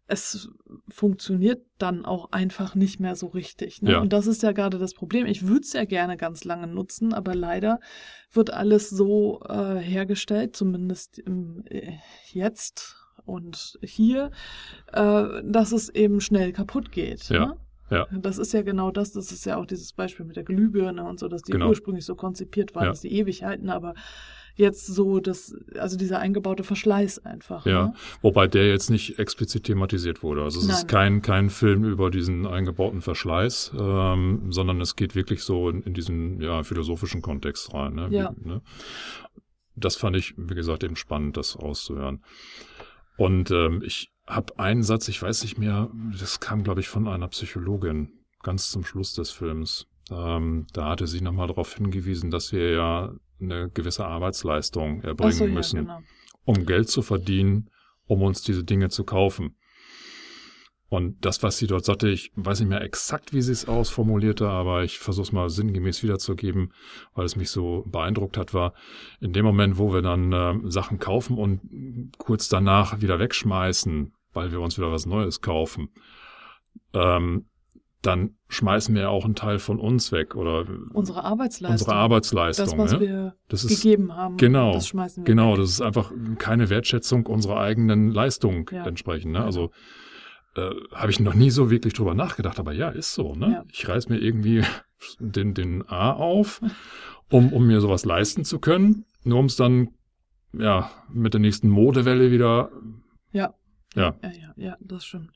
es 0.08 0.50
funktioniert 0.90 1.66
dann 1.78 2.06
auch 2.06 2.32
einfach 2.32 2.76
nicht 2.76 3.00
mehr 3.00 3.16
so 3.16 3.28
richtig. 3.28 3.82
Ne? 3.82 3.94
Ja. 3.94 4.00
Und 4.02 4.12
das 4.14 4.28
ist 4.28 4.44
ja 4.44 4.52
gerade 4.52 4.78
das 4.78 4.94
Problem. 4.94 5.26
Ich 5.26 5.48
würde 5.48 5.62
es 5.62 5.74
ja 5.74 5.86
gerne 5.86 6.18
ganz 6.18 6.44
lange 6.44 6.68
nutzen, 6.68 7.14
aber 7.14 7.34
leider 7.34 7.80
wird 8.32 8.52
alles 8.52 8.90
so 8.90 9.42
äh, 9.48 9.78
hergestellt, 9.78 10.56
zumindest 10.56 11.20
im, 11.20 11.64
äh, 11.66 11.94
jetzt 12.32 12.98
und 13.26 13.78
hier, 13.84 14.32
äh, 14.92 15.42
dass 15.44 15.72
es 15.72 15.90
eben 15.90 16.20
schnell 16.22 16.52
kaputt 16.52 16.92
geht. 16.92 17.30
Ja. 17.30 17.46
Ne? 17.46 17.58
Ja. 17.92 18.08
Das 18.12 18.38
ist 18.38 18.54
ja 18.54 18.62
genau 18.62 18.90
das, 18.90 19.12
das 19.12 19.32
ist 19.32 19.46
ja 19.46 19.58
auch 19.58 19.66
dieses 19.66 19.92
Beispiel 19.94 20.26
mit 20.26 20.38
der 20.38 20.44
Glühbirne 20.44 21.04
und 21.04 21.20
so, 21.20 21.28
dass 21.28 21.42
die 21.42 21.52
genau. 21.52 21.68
ursprünglich 21.68 22.06
so 22.06 22.16
konzipiert 22.16 22.74
war, 22.74 22.84
ja. 22.84 22.90
dass 22.90 23.02
sie 23.02 23.12
ewig 23.12 23.44
halten, 23.44 23.70
aber 23.70 23.96
jetzt 24.62 24.86
so 24.86 25.20
das, 25.20 25.56
also 25.78 25.98
dieser 25.98 26.20
eingebaute 26.20 26.64
Verschleiß 26.64 27.26
einfach. 27.26 27.66
Ja, 27.66 27.88
ne? 27.88 27.94
wobei 28.22 28.48
der 28.48 28.68
jetzt 28.70 28.90
nicht 28.90 29.20
explizit 29.20 29.66
thematisiert 29.66 30.24
wurde. 30.24 30.44
Also 30.44 30.60
es 30.60 30.68
Nein. 30.68 30.76
ist 30.78 30.88
kein, 30.88 31.22
kein 31.22 31.50
Film 31.50 31.84
über 31.84 32.10
diesen 32.10 32.48
eingebauten 32.48 33.02
Verschleiß, 33.02 33.74
ähm, 33.78 34.52
sondern 34.52 34.80
es 34.80 34.96
geht 34.96 35.16
wirklich 35.16 35.44
so 35.44 35.70
in, 35.70 35.82
in 35.82 35.94
diesen 35.94 36.40
ja, 36.40 36.64
philosophischen 36.64 37.22
Kontext 37.22 37.74
rein. 37.74 37.96
Ne? 37.96 38.08
Ja. 38.12 38.34
Wie, 38.38 38.48
ne? 38.48 38.62
Das 39.76 39.96
fand 39.96 40.16
ich, 40.16 40.34
wie 40.38 40.56
gesagt, 40.56 40.84
eben 40.84 40.96
spannend, 40.96 41.38
das 41.38 41.56
auszuhören. 41.56 42.24
Und 43.18 43.52
ähm, 43.52 43.82
ich 43.84 44.12
habe 44.28 44.58
einen 44.60 44.84
Satz, 44.84 45.08
ich 45.08 45.22
weiß 45.22 45.44
nicht 45.44 45.58
mehr, 45.58 45.90
das 46.18 46.40
kam, 46.40 46.64
glaube 46.64 46.80
ich, 46.80 46.88
von 46.88 47.08
einer 47.08 47.28
Psychologin, 47.28 48.10
ganz 48.44 48.70
zum 48.70 48.86
Schluss 48.86 49.14
des 49.14 49.32
Films. 49.32 49.88
Ähm, 50.10 50.68
da 50.74 50.90
hatte 50.90 51.08
sie 51.08 51.22
nochmal 51.22 51.48
darauf 51.48 51.74
hingewiesen, 51.76 52.32
dass 52.32 52.52
wir 52.52 52.72
ja 52.72 53.14
eine 53.42 53.70
gewisse 53.70 54.06
Arbeitsleistung 54.06 55.02
erbringen 55.02 55.34
so, 55.34 55.46
ja, 55.46 55.52
müssen, 55.52 55.80
genau. 55.82 56.00
um 56.46 56.66
Geld 56.66 56.90
zu 56.90 57.02
verdienen, 57.02 57.70
um 58.08 58.22
uns 58.22 58.42
diese 58.42 58.64
Dinge 58.64 58.90
zu 58.90 59.04
kaufen. 59.04 59.56
Und 60.92 61.24
das, 61.24 61.42
was 61.42 61.58
sie 61.58 61.68
dort 61.68 61.86
sagte, 61.86 62.10
ich 62.10 62.34
weiß 62.36 62.60
nicht 62.60 62.68
mehr 62.68 62.82
exakt, 62.82 63.32
wie 63.34 63.42
sie 63.42 63.54
es 63.54 63.66
ausformulierte, 63.66 64.50
aber 64.50 64.84
ich 64.84 65.00
versuche 65.00 65.24
es 65.24 65.32
mal 65.32 65.50
sinngemäß 65.50 66.04
wiederzugeben, 66.04 66.74
weil 67.16 67.24
es 67.24 67.38
mich 67.38 67.50
so 67.50 67.86
beeindruckt 67.88 68.36
hat, 68.36 68.54
war 68.54 68.74
in 69.22 69.32
dem 69.32 69.46
Moment, 69.46 69.78
wo 69.78 69.94
wir 69.94 70.02
dann 70.02 70.34
äh, 70.34 70.70
Sachen 70.70 71.00
kaufen 71.00 71.38
und 71.38 72.12
kurz 72.18 72.50
danach 72.50 73.00
wieder 73.00 73.20
wegschmeißen, 73.20 74.14
weil 74.34 74.52
wir 74.52 74.60
uns 74.60 74.78
wieder 74.78 74.92
was 74.92 75.06
Neues 75.06 75.40
kaufen, 75.40 75.92
ähm, 76.94 77.46
dann 78.02 78.36
schmeißen 78.48 78.96
wir 78.96 79.10
auch 79.12 79.26
einen 79.26 79.36
Teil 79.36 79.60
von 79.60 79.80
uns 79.80 80.12
weg 80.12 80.36
oder 80.36 80.66
unsere 80.94 81.24
Arbeitsleistung. 81.24 81.74
Unsere 81.74 81.96
Arbeitsleistung. 81.96 82.66
Das, 82.66 82.78
was 82.78 82.92
ja? 82.94 83.00
wir 83.00 83.36
das 83.48 83.64
ist, 83.64 83.82
gegeben 83.82 84.16
haben. 84.16 84.38
Genau. 84.38 84.74
Das 84.74 84.88
schmeißen 84.88 85.24
wir 85.24 85.26
genau, 85.26 85.52
weg. 85.52 85.60
das 85.60 85.70
ist 85.70 85.82
einfach 85.82 86.12
keine 86.40 86.70
Wertschätzung 86.70 87.28
unserer 87.28 87.60
eigenen 87.60 88.12
Leistung 88.12 88.70
ja. 88.72 88.86
entsprechend. 88.86 89.34
Ne? 89.34 89.44
Also 89.44 89.72
äh, 90.56 90.72
habe 90.94 91.12
ich 91.12 91.20
noch 91.20 91.36
nie 91.36 91.52
so 91.52 91.70
wirklich 91.70 91.94
drüber 91.94 92.16
nachgedacht, 92.16 92.60
aber 92.60 92.74
ja, 92.74 92.90
ist 92.90 93.14
so. 93.14 93.36
Ne? 93.36 93.52
Ja. 93.52 93.64
Ich 93.72 93.88
reiß 93.88 94.10
mir 94.10 94.18
irgendwie 94.18 94.64
den, 95.20 95.54
den 95.54 95.88
A 95.88 96.12
auf, 96.14 96.62
um, 97.30 97.54
um 97.54 97.68
mir 97.68 97.82
sowas 97.82 98.04
leisten 98.04 98.46
zu 98.46 98.60
können, 98.60 99.06
nur 99.24 99.40
um 99.40 99.46
es 99.46 99.56
dann 99.56 99.90
ja 100.54 100.92
mit 101.10 101.34
der 101.34 101.42
nächsten 101.42 101.70
Modewelle 101.70 102.32
wieder. 102.32 102.72
Ja. 103.32 103.54
Ja. 103.94 104.16
Ja, 104.24 104.32
ja, 104.32 104.54
ja, 104.56 104.78
das 104.80 105.06
stimmt. 105.06 105.32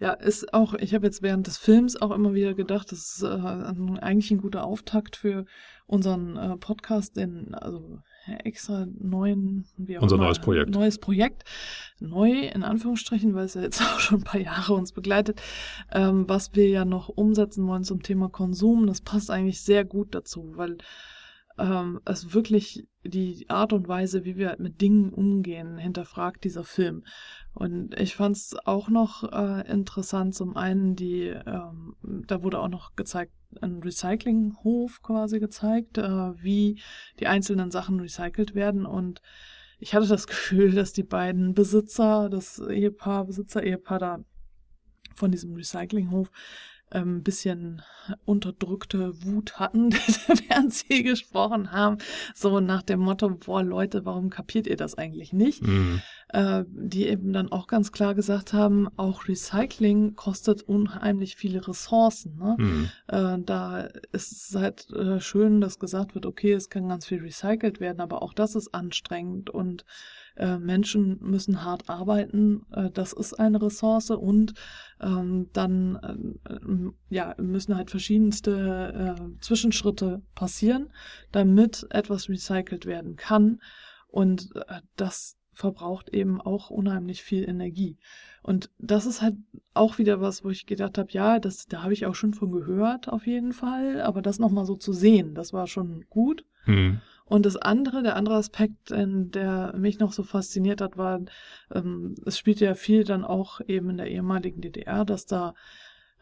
Ja, 0.00 0.12
ist 0.12 0.54
auch, 0.54 0.74
ich 0.74 0.94
habe 0.94 1.06
jetzt 1.06 1.22
während 1.22 1.48
des 1.48 1.58
Films 1.58 2.00
auch 2.00 2.12
immer 2.12 2.32
wieder 2.32 2.54
gedacht, 2.54 2.92
das 2.92 3.16
ist 3.16 3.22
äh, 3.22 3.26
eigentlich 3.26 4.30
ein 4.30 4.40
guter 4.40 4.64
Auftakt 4.64 5.16
für 5.16 5.44
unseren 5.86 6.36
äh, 6.36 6.56
Podcast, 6.56 7.16
den, 7.16 7.54
also 7.54 7.98
extra 8.44 8.86
neuen, 8.98 9.66
wie 9.76 9.98
auch 9.98 10.02
Unser 10.02 10.16
immer, 10.16 10.26
neues 10.26 10.38
Projekt. 10.38 10.70
Neues 10.70 10.98
Projekt. 10.98 11.44
Neu, 11.98 12.30
in 12.30 12.62
Anführungsstrichen, 12.62 13.34
weil 13.34 13.46
es 13.46 13.54
ja 13.54 13.62
jetzt 13.62 13.80
auch 13.94 13.98
schon 13.98 14.18
ein 14.18 14.24
paar 14.24 14.40
Jahre 14.40 14.74
uns 14.74 14.92
begleitet, 14.92 15.40
ähm, 15.92 16.28
was 16.28 16.54
wir 16.54 16.68
ja 16.68 16.84
noch 16.84 17.08
umsetzen 17.08 17.66
wollen 17.66 17.84
zum 17.84 18.02
Thema 18.02 18.28
Konsum. 18.28 18.86
Das 18.86 19.00
passt 19.00 19.30
eigentlich 19.30 19.62
sehr 19.62 19.84
gut 19.84 20.14
dazu, 20.14 20.52
weil 20.54 20.78
ähm, 21.58 22.00
es 22.04 22.32
wirklich 22.34 22.86
die 23.04 23.48
Art 23.48 23.72
und 23.72 23.88
Weise, 23.88 24.24
wie 24.24 24.36
wir 24.36 24.56
mit 24.58 24.80
Dingen 24.80 25.12
umgehen, 25.12 25.78
hinterfragt 25.78 26.44
dieser 26.44 26.64
Film. 26.64 27.04
Und 27.54 27.98
ich 27.98 28.16
fand 28.16 28.36
es 28.36 28.56
auch 28.64 28.88
noch 28.88 29.24
äh, 29.32 29.70
interessant, 29.70 30.34
zum 30.34 30.56
einen 30.56 30.94
die, 30.96 31.26
ähm, 31.26 31.96
da 32.26 32.42
wurde 32.42 32.60
auch 32.60 32.68
noch 32.68 32.96
gezeigt, 32.96 33.32
ein 33.60 33.82
Recyclinghof 33.82 35.02
quasi 35.02 35.40
gezeigt, 35.40 35.98
äh, 35.98 36.42
wie 36.42 36.80
die 37.18 37.26
einzelnen 37.26 37.70
Sachen 37.70 37.98
recycelt 38.00 38.54
werden. 38.54 38.86
Und 38.86 39.22
ich 39.78 39.94
hatte 39.94 40.06
das 40.06 40.26
Gefühl, 40.28 40.74
dass 40.74 40.92
die 40.92 41.02
beiden 41.02 41.54
Besitzer, 41.54 42.28
das 42.28 42.58
Ehepaar, 42.58 43.24
Besitzer-Ehepaar 43.24 43.98
da 43.98 44.18
von 45.14 45.30
diesem 45.32 45.54
Recyclinghof, 45.54 46.30
ein 46.90 47.22
bisschen 47.22 47.82
unterdrückte 48.24 49.24
Wut 49.24 49.58
hatten, 49.58 49.92
während 50.48 50.72
sie 50.72 51.02
gesprochen 51.02 51.72
haben. 51.72 51.98
So 52.34 52.60
nach 52.60 52.82
dem 52.82 53.00
Motto, 53.00 53.30
boah 53.30 53.62
Leute, 53.62 54.04
warum 54.04 54.30
kapiert 54.30 54.66
ihr 54.66 54.76
das 54.76 54.96
eigentlich 54.96 55.32
nicht? 55.32 55.66
Mhm. 55.66 56.00
Äh, 56.28 56.64
die 56.68 57.06
eben 57.08 57.32
dann 57.32 57.50
auch 57.50 57.66
ganz 57.66 57.92
klar 57.92 58.14
gesagt 58.14 58.52
haben, 58.52 58.88
auch 58.96 59.28
Recycling 59.28 60.14
kostet 60.14 60.62
unheimlich 60.62 61.36
viele 61.36 61.66
Ressourcen. 61.66 62.36
Ne? 62.36 62.56
Mhm. 62.58 62.90
Äh, 63.06 63.38
da 63.44 63.80
ist 64.12 64.32
es 64.32 64.54
halt 64.54 64.90
äh, 64.90 65.20
schön, 65.20 65.60
dass 65.60 65.78
gesagt 65.78 66.14
wird, 66.14 66.26
okay, 66.26 66.52
es 66.52 66.68
kann 66.68 66.88
ganz 66.88 67.06
viel 67.06 67.20
recycelt 67.20 67.80
werden, 67.80 68.00
aber 68.00 68.22
auch 68.22 68.34
das 68.34 68.54
ist 68.54 68.74
anstrengend 68.74 69.50
und 69.50 69.84
äh, 70.38 70.58
Menschen 70.58 71.18
müssen 71.20 71.64
hart 71.64 71.88
arbeiten, 71.88 72.64
äh, 72.72 72.90
das 72.90 73.12
ist 73.12 73.34
eine 73.34 73.60
Ressource 73.60 74.10
und 74.10 74.54
ähm, 75.00 75.48
dann 75.52 75.96
äh, 76.48 77.14
ja, 77.14 77.34
müssen 77.38 77.76
halt 77.76 77.90
verschiedenste 77.90 79.16
äh, 79.18 79.40
Zwischenschritte 79.40 80.22
passieren, 80.34 80.90
damit 81.32 81.86
etwas 81.90 82.28
recycelt 82.28 82.86
werden 82.86 83.16
kann. 83.16 83.60
Und 84.08 84.50
äh, 84.56 84.80
das 84.96 85.36
verbraucht 85.52 86.08
eben 86.10 86.40
auch 86.40 86.70
unheimlich 86.70 87.22
viel 87.22 87.48
Energie. 87.48 87.98
Und 88.42 88.70
das 88.78 89.06
ist 89.06 89.20
halt 89.20 89.34
auch 89.74 89.98
wieder 89.98 90.20
was, 90.20 90.44
wo 90.44 90.50
ich 90.50 90.66
gedacht 90.66 90.98
habe, 90.98 91.10
ja, 91.10 91.40
das, 91.40 91.66
da 91.66 91.82
habe 91.82 91.92
ich 91.92 92.06
auch 92.06 92.14
schon 92.14 92.32
von 92.32 92.52
gehört, 92.52 93.08
auf 93.08 93.26
jeden 93.26 93.52
Fall. 93.52 94.00
Aber 94.00 94.22
das 94.22 94.38
nochmal 94.38 94.66
so 94.66 94.76
zu 94.76 94.92
sehen, 94.92 95.34
das 95.34 95.52
war 95.52 95.66
schon 95.66 96.04
gut. 96.08 96.44
Hm. 96.64 97.00
Und 97.28 97.44
das 97.44 97.56
andere, 97.56 98.02
der 98.02 98.16
andere 98.16 98.36
Aspekt, 98.36 98.90
der 98.90 99.74
mich 99.76 99.98
noch 99.98 100.12
so 100.12 100.22
fasziniert 100.22 100.80
hat, 100.80 100.96
war, 100.96 101.20
ähm, 101.74 102.14
es 102.24 102.38
spielt 102.38 102.60
ja 102.60 102.74
viel 102.74 103.04
dann 103.04 103.24
auch 103.24 103.60
eben 103.66 103.90
in 103.90 103.98
der 103.98 104.10
ehemaligen 104.10 104.62
DDR, 104.62 105.04
dass 105.04 105.26
da 105.26 105.54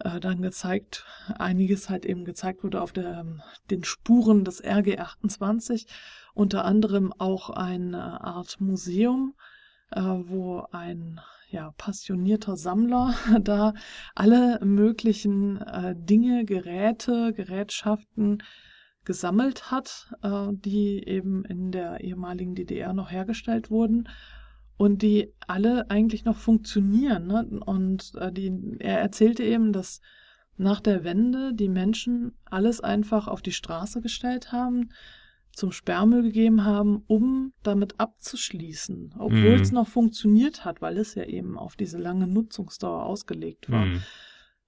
äh, 0.00 0.20
dann 0.20 0.42
gezeigt, 0.42 1.04
einiges 1.38 1.88
halt 1.88 2.04
eben 2.04 2.24
gezeigt 2.24 2.64
wurde 2.64 2.82
auf 2.82 2.92
der, 2.92 3.20
ähm, 3.20 3.40
den 3.70 3.84
Spuren 3.84 4.44
des 4.44 4.62
RG 4.62 4.98
28, 4.98 5.86
unter 6.34 6.64
anderem 6.64 7.12
auch 7.16 7.50
eine 7.50 8.22
Art 8.22 8.60
Museum, 8.60 9.34
äh, 9.92 10.00
wo 10.00 10.66
ein 10.72 11.20
ja, 11.48 11.72
passionierter 11.78 12.56
Sammler 12.56 13.14
da 13.40 13.74
alle 14.14 14.58
möglichen 14.64 15.60
äh, 15.62 15.94
Dinge, 15.96 16.44
Geräte, 16.44 17.32
Gerätschaften 17.32 18.42
gesammelt 19.06 19.70
hat, 19.70 20.12
äh, 20.22 20.48
die 20.50 21.08
eben 21.08 21.46
in 21.46 21.72
der 21.72 22.02
ehemaligen 22.02 22.54
DDR 22.54 22.92
noch 22.92 23.10
hergestellt 23.10 23.70
wurden 23.70 24.08
und 24.76 25.00
die 25.00 25.32
alle 25.46 25.88
eigentlich 25.90 26.26
noch 26.26 26.36
funktionieren. 26.36 27.26
Ne? 27.28 27.60
Und 27.64 28.12
äh, 28.16 28.30
die, 28.30 28.52
er 28.80 29.00
erzählte 29.00 29.42
eben, 29.42 29.72
dass 29.72 30.02
nach 30.58 30.80
der 30.80 31.04
Wende 31.04 31.54
die 31.54 31.68
Menschen 31.68 32.32
alles 32.44 32.80
einfach 32.80 33.28
auf 33.28 33.40
die 33.40 33.52
Straße 33.52 34.02
gestellt 34.02 34.52
haben, 34.52 34.90
zum 35.52 35.72
Sperrmüll 35.72 36.22
gegeben 36.22 36.64
haben, 36.64 37.02
um 37.06 37.54
damit 37.62 37.98
abzuschließen, 37.98 39.14
obwohl 39.18 39.56
mhm. 39.56 39.62
es 39.62 39.72
noch 39.72 39.88
funktioniert 39.88 40.66
hat, 40.66 40.82
weil 40.82 40.98
es 40.98 41.14
ja 41.14 41.24
eben 41.24 41.56
auf 41.56 41.76
diese 41.76 41.96
lange 41.96 42.26
Nutzungsdauer 42.26 43.04
ausgelegt 43.04 43.70
war. 43.70 43.86
Mhm. 43.86 44.02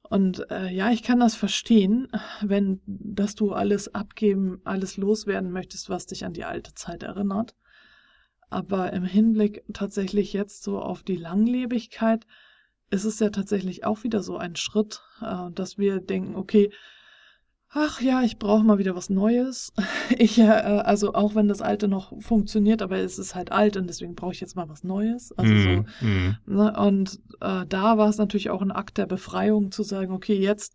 Und 0.09 0.51
äh, 0.51 0.73
ja, 0.73 0.90
ich 0.90 1.03
kann 1.03 1.21
das 1.21 1.35
verstehen, 1.35 2.09
wenn, 2.40 2.81
dass 2.87 3.35
du 3.35 3.53
alles 3.53 3.94
abgeben, 3.94 4.61
alles 4.64 4.97
loswerden 4.97 5.51
möchtest, 5.51 5.90
was 5.90 6.07
dich 6.07 6.25
an 6.25 6.33
die 6.33 6.44
alte 6.44 6.75
Zeit 6.75 7.03
erinnert. 7.03 7.55
Aber 8.51 8.92
im 8.94 9.05
Hinblick 9.05 9.64
tatsächlich 9.75 10.33
jetzt 10.33 10.62
so 10.62 10.81
auf 10.81 11.03
die 11.03 11.16
Langlebigkeit 11.16 12.27
ist 12.90 13.05
es 13.05 13.18
ja 13.21 13.29
tatsächlich 13.29 13.85
auch 13.85 14.03
wieder 14.03 14.23
so 14.23 14.38
ein 14.38 14.57
Schritt, 14.57 15.03
äh, 15.21 15.51
dass 15.53 15.77
wir 15.77 16.01
denken, 16.01 16.37
okay, 16.37 16.73
ach 17.70 18.00
ja, 18.00 18.22
ich 18.22 18.38
brauche 18.38 18.64
mal 18.64 18.78
wieder 18.78 18.96
was 18.96 19.11
Neues. 19.11 19.72
Ich, 20.18 20.38
äh, 20.38 20.44
also 20.46 21.14
auch 21.14 21.35
wenn 21.35 21.48
das 21.48 21.61
Alte 21.61 21.87
noch 21.87 22.12
funktioniert, 22.22 22.81
aber 22.83 22.96
es 22.96 23.18
ist 23.18 23.35
halt 23.35 23.52
alt 23.52 23.76
und 23.76 23.87
deswegen 23.87 24.14
brauche 24.14 24.33
ich 24.33 24.40
jetzt 24.40 24.57
mal 24.57 24.68
was 24.68 24.85
Neues. 24.85 25.33
Also 25.33 25.52
mm, 25.52 25.87
so. 26.00 26.07
Mm. 26.07 26.37
Ne? 26.46 26.76
Und 26.78 27.20
äh, 27.40 27.66
da 27.68 27.98
war 27.98 28.09
es 28.09 28.16
natürlich 28.16 28.50
auch 28.50 28.62
ein 28.62 28.72
Akt 28.72 28.96
der 28.96 29.07
Befreiung 29.07 29.70
zu 29.70 29.83
sagen, 29.83 30.12
okay, 30.12 30.38
jetzt 30.38 30.74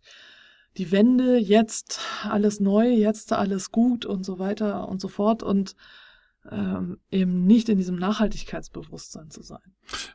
die 0.76 0.92
Wende, 0.92 1.36
jetzt 1.38 2.00
alles 2.22 2.60
neu, 2.60 2.88
jetzt 2.88 3.32
alles 3.32 3.70
gut 3.70 4.06
und 4.06 4.24
so 4.24 4.38
weiter 4.38 4.88
und 4.88 5.00
so 5.00 5.08
fort. 5.08 5.42
Und 5.42 5.74
ähm, 6.50 6.98
eben 7.10 7.46
nicht 7.46 7.68
in 7.68 7.78
diesem 7.78 7.96
Nachhaltigkeitsbewusstsein 7.96 9.30
zu 9.30 9.42
sein. 9.42 9.62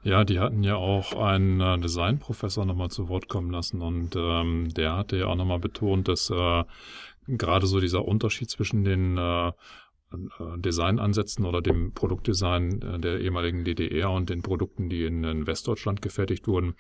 Ja, 0.04 0.24
die 0.24 0.40
hatten 0.40 0.64
ja 0.64 0.76
auch 0.76 1.14
einen 1.14 1.60
äh, 1.60 1.80
Designprofessor 1.80 2.66
nochmal 2.66 2.90
zu 2.90 3.10
Wort 3.10 3.28
kommen 3.28 3.52
lassen 3.52 3.82
und 3.82 4.16
ähm, 4.16 4.74
der 4.74 4.96
hatte 4.96 5.18
ja 5.18 5.28
auch 5.28 5.36
nochmal 5.36 5.60
betont, 5.60 6.08
dass 6.08 6.30
äh, 6.30 6.64
gerade 7.28 7.68
so 7.68 7.80
dieser 7.80 8.06
Unterschied 8.06 8.50
zwischen 8.50 8.84
den 8.84 9.18
äh, 9.18 9.52
Designansätzen 10.58 11.46
oder 11.46 11.62
dem 11.62 11.94
Produktdesign 11.94 12.82
äh, 12.82 13.00
der 13.00 13.20
ehemaligen 13.20 13.64
DDR 13.64 14.10
und 14.10 14.30
den 14.30 14.42
Produkten, 14.42 14.90
die 14.90 15.06
in 15.06 15.46
Westdeutschland 15.46 16.02
gefertigt 16.02 16.48
wurden, 16.48 16.74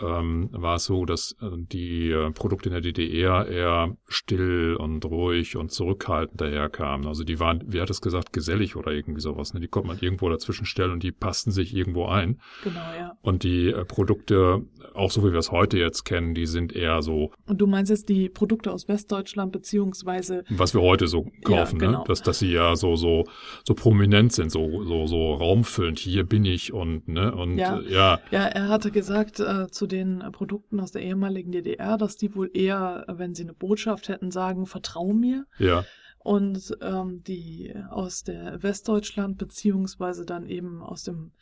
ähm, 0.00 0.48
war 0.52 0.76
es 0.76 0.84
so, 0.84 1.04
dass 1.04 1.36
äh, 1.40 1.50
die 1.56 2.14
Produkte 2.34 2.68
in 2.68 2.72
der 2.72 2.80
DDR 2.80 3.46
eher 3.46 3.96
still 4.06 4.76
und 4.78 5.04
ruhig 5.04 5.56
und 5.56 5.70
zurückhaltend 5.70 6.40
daherkamen. 6.40 7.06
Also 7.06 7.24
die 7.24 7.38
waren, 7.38 7.62
wie 7.66 7.80
hat 7.80 7.90
es 7.90 8.00
gesagt, 8.00 8.32
gesellig 8.32 8.76
oder 8.76 8.92
irgendwie 8.92 9.20
sowas. 9.20 9.54
Ne? 9.54 9.60
Die 9.60 9.68
konnte 9.68 9.88
man 9.88 9.98
irgendwo 10.00 10.28
dazwischen 10.28 10.66
stellen 10.66 10.92
und 10.92 11.02
die 11.02 11.12
passten 11.12 11.52
sich 11.52 11.74
irgendwo 11.74 12.06
ein. 12.06 12.40
Genau, 12.64 12.80
ja. 12.98 13.12
Und 13.22 13.44
die 13.44 13.72
Produkte, 13.86 14.62
auch 14.94 15.10
so 15.10 15.22
wie 15.22 15.32
wir 15.32 15.38
es 15.38 15.52
heute 15.52 15.78
jetzt 15.78 16.04
kennen, 16.04 16.34
die 16.34 16.46
sind 16.46 16.74
eher 16.74 17.02
so. 17.02 17.32
Und 17.46 17.60
du 17.60 17.66
meinst 17.66 17.90
jetzt 17.90 18.08
die 18.08 18.28
Produkte 18.28 18.72
aus 18.72 18.88
Westdeutschland 18.88 19.52
beziehungsweise 19.52 20.44
was 20.50 20.74
wir 20.74 20.82
heute 20.82 21.06
so 21.06 21.26
kaufen, 21.44 21.80
ja, 21.80 21.86
genau. 21.86 21.98
ne? 21.98 22.04
dass, 22.06 22.22
dass 22.22 22.38
sie 22.38 22.47
die 22.48 22.54
ja 22.54 22.76
so, 22.76 22.96
so, 22.96 23.24
so 23.66 23.74
prominent 23.74 24.32
sind, 24.32 24.50
so, 24.50 24.84
so, 24.84 25.06
so 25.06 25.34
raumfüllend. 25.34 25.98
Hier 25.98 26.24
bin 26.24 26.44
ich 26.44 26.72
und, 26.72 27.08
ne, 27.08 27.34
und, 27.34 27.58
ja. 27.58 27.78
Äh, 27.78 27.92
ja. 27.92 28.20
Ja, 28.30 28.44
er 28.46 28.68
hatte 28.68 28.90
gesagt, 28.90 29.40
äh, 29.40 29.68
zu 29.68 29.86
den 29.86 30.24
Produkten 30.32 30.80
aus 30.80 30.92
der 30.92 31.02
ehemaligen 31.02 31.52
DDR, 31.52 31.96
dass 31.98 32.16
die 32.16 32.34
wohl 32.34 32.50
eher, 32.52 33.04
wenn 33.08 33.34
sie 33.34 33.42
eine 33.42 33.54
Botschaft 33.54 34.08
hätten, 34.08 34.30
sagen, 34.30 34.66
vertrau 34.66 35.12
mir. 35.12 35.46
Ja. 35.58 35.84
Und 36.18 36.76
ähm, 36.82 37.22
die 37.22 37.72
aus 37.90 38.24
der 38.24 38.62
Westdeutschland, 38.62 39.38
beziehungsweise 39.38 40.26
dann 40.26 40.46
eben 40.46 40.82
aus 40.82 41.04
dem 41.04 41.32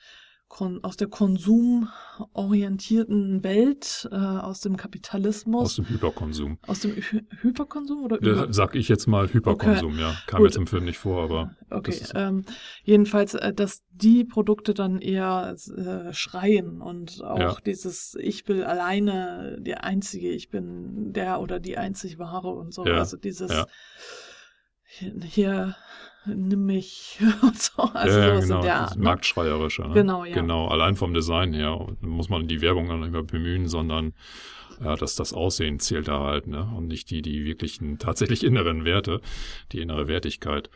aus 0.48 0.96
der 0.96 1.08
konsumorientierten 1.08 3.42
Welt, 3.44 4.08
äh, 4.10 4.16
aus 4.16 4.60
dem 4.60 4.76
Kapitalismus. 4.76 5.62
Aus 5.62 5.76
dem 5.76 5.88
Hyperkonsum. 5.88 6.58
Aus 6.66 6.80
dem 6.80 6.96
Hy 6.96 7.22
Hyperkonsum 7.42 8.02
oder 8.04 8.18
Über 8.18 8.52
Sag 8.52 8.74
ich 8.74 8.88
jetzt 8.88 9.06
mal 9.06 9.32
Hyperkonsum, 9.32 9.92
okay. 9.92 10.00
ja. 10.00 10.16
Kam 10.26 10.38
Gut. 10.38 10.48
jetzt 10.48 10.56
im 10.56 10.66
Film 10.66 10.84
nicht 10.84 10.98
vor, 10.98 11.22
aber. 11.24 11.54
Okay, 11.70 12.00
ähm, 12.14 12.44
jedenfalls, 12.84 13.34
äh, 13.34 13.52
dass 13.52 13.84
die 13.90 14.24
Produkte 14.24 14.72
dann 14.72 14.98
eher 15.00 15.54
äh, 15.76 16.14
schreien 16.14 16.80
und 16.80 17.22
auch 17.22 17.38
ja. 17.38 17.56
dieses 17.66 18.16
Ich 18.18 18.48
will 18.48 18.64
alleine 18.64 19.58
der 19.60 19.84
Einzige, 19.84 20.30
ich 20.30 20.48
bin 20.48 21.12
der 21.12 21.40
oder 21.40 21.60
die 21.60 21.76
einzig 21.76 22.18
Wahre 22.18 22.48
und 22.48 22.72
so. 22.72 22.86
Ja. 22.86 22.96
Also 22.98 23.16
dieses 23.16 23.52
ja. 23.52 23.66
hier 25.22 25.76
nimm 26.26 26.66
mich 26.66 27.18
und 27.42 27.58
so. 27.60 27.82
Also 27.82 28.18
ja, 28.18 28.40
genau, 28.40 28.56
in 28.56 28.62
der 28.62 28.76
Art. 28.76 28.96
Ne? 28.96 29.02
Marktschreierische. 29.04 29.82
Ne? 29.82 29.94
Genau, 29.94 30.24
ja. 30.24 30.34
Genau, 30.34 30.68
allein 30.68 30.96
vom 30.96 31.14
Design 31.14 31.52
her 31.52 31.86
muss 32.00 32.28
man 32.28 32.48
die 32.48 32.60
Werbung 32.60 32.88
dann 32.88 33.00
nicht 33.00 33.12
mehr 33.12 33.22
bemühen, 33.22 33.68
sondern 33.68 34.14
ja, 34.80 34.96
dass 34.96 35.16
das 35.16 35.32
Aussehen 35.32 35.78
zählt 35.78 36.08
da 36.08 36.20
halt, 36.20 36.46
ne? 36.46 36.70
Und 36.76 36.88
nicht 36.88 37.10
die, 37.10 37.22
die 37.22 37.44
wirklichen, 37.44 37.98
tatsächlich 37.98 38.44
inneren 38.44 38.84
Werte, 38.84 39.20
die 39.72 39.80
innere 39.80 40.08
Wertigkeit. 40.08 40.70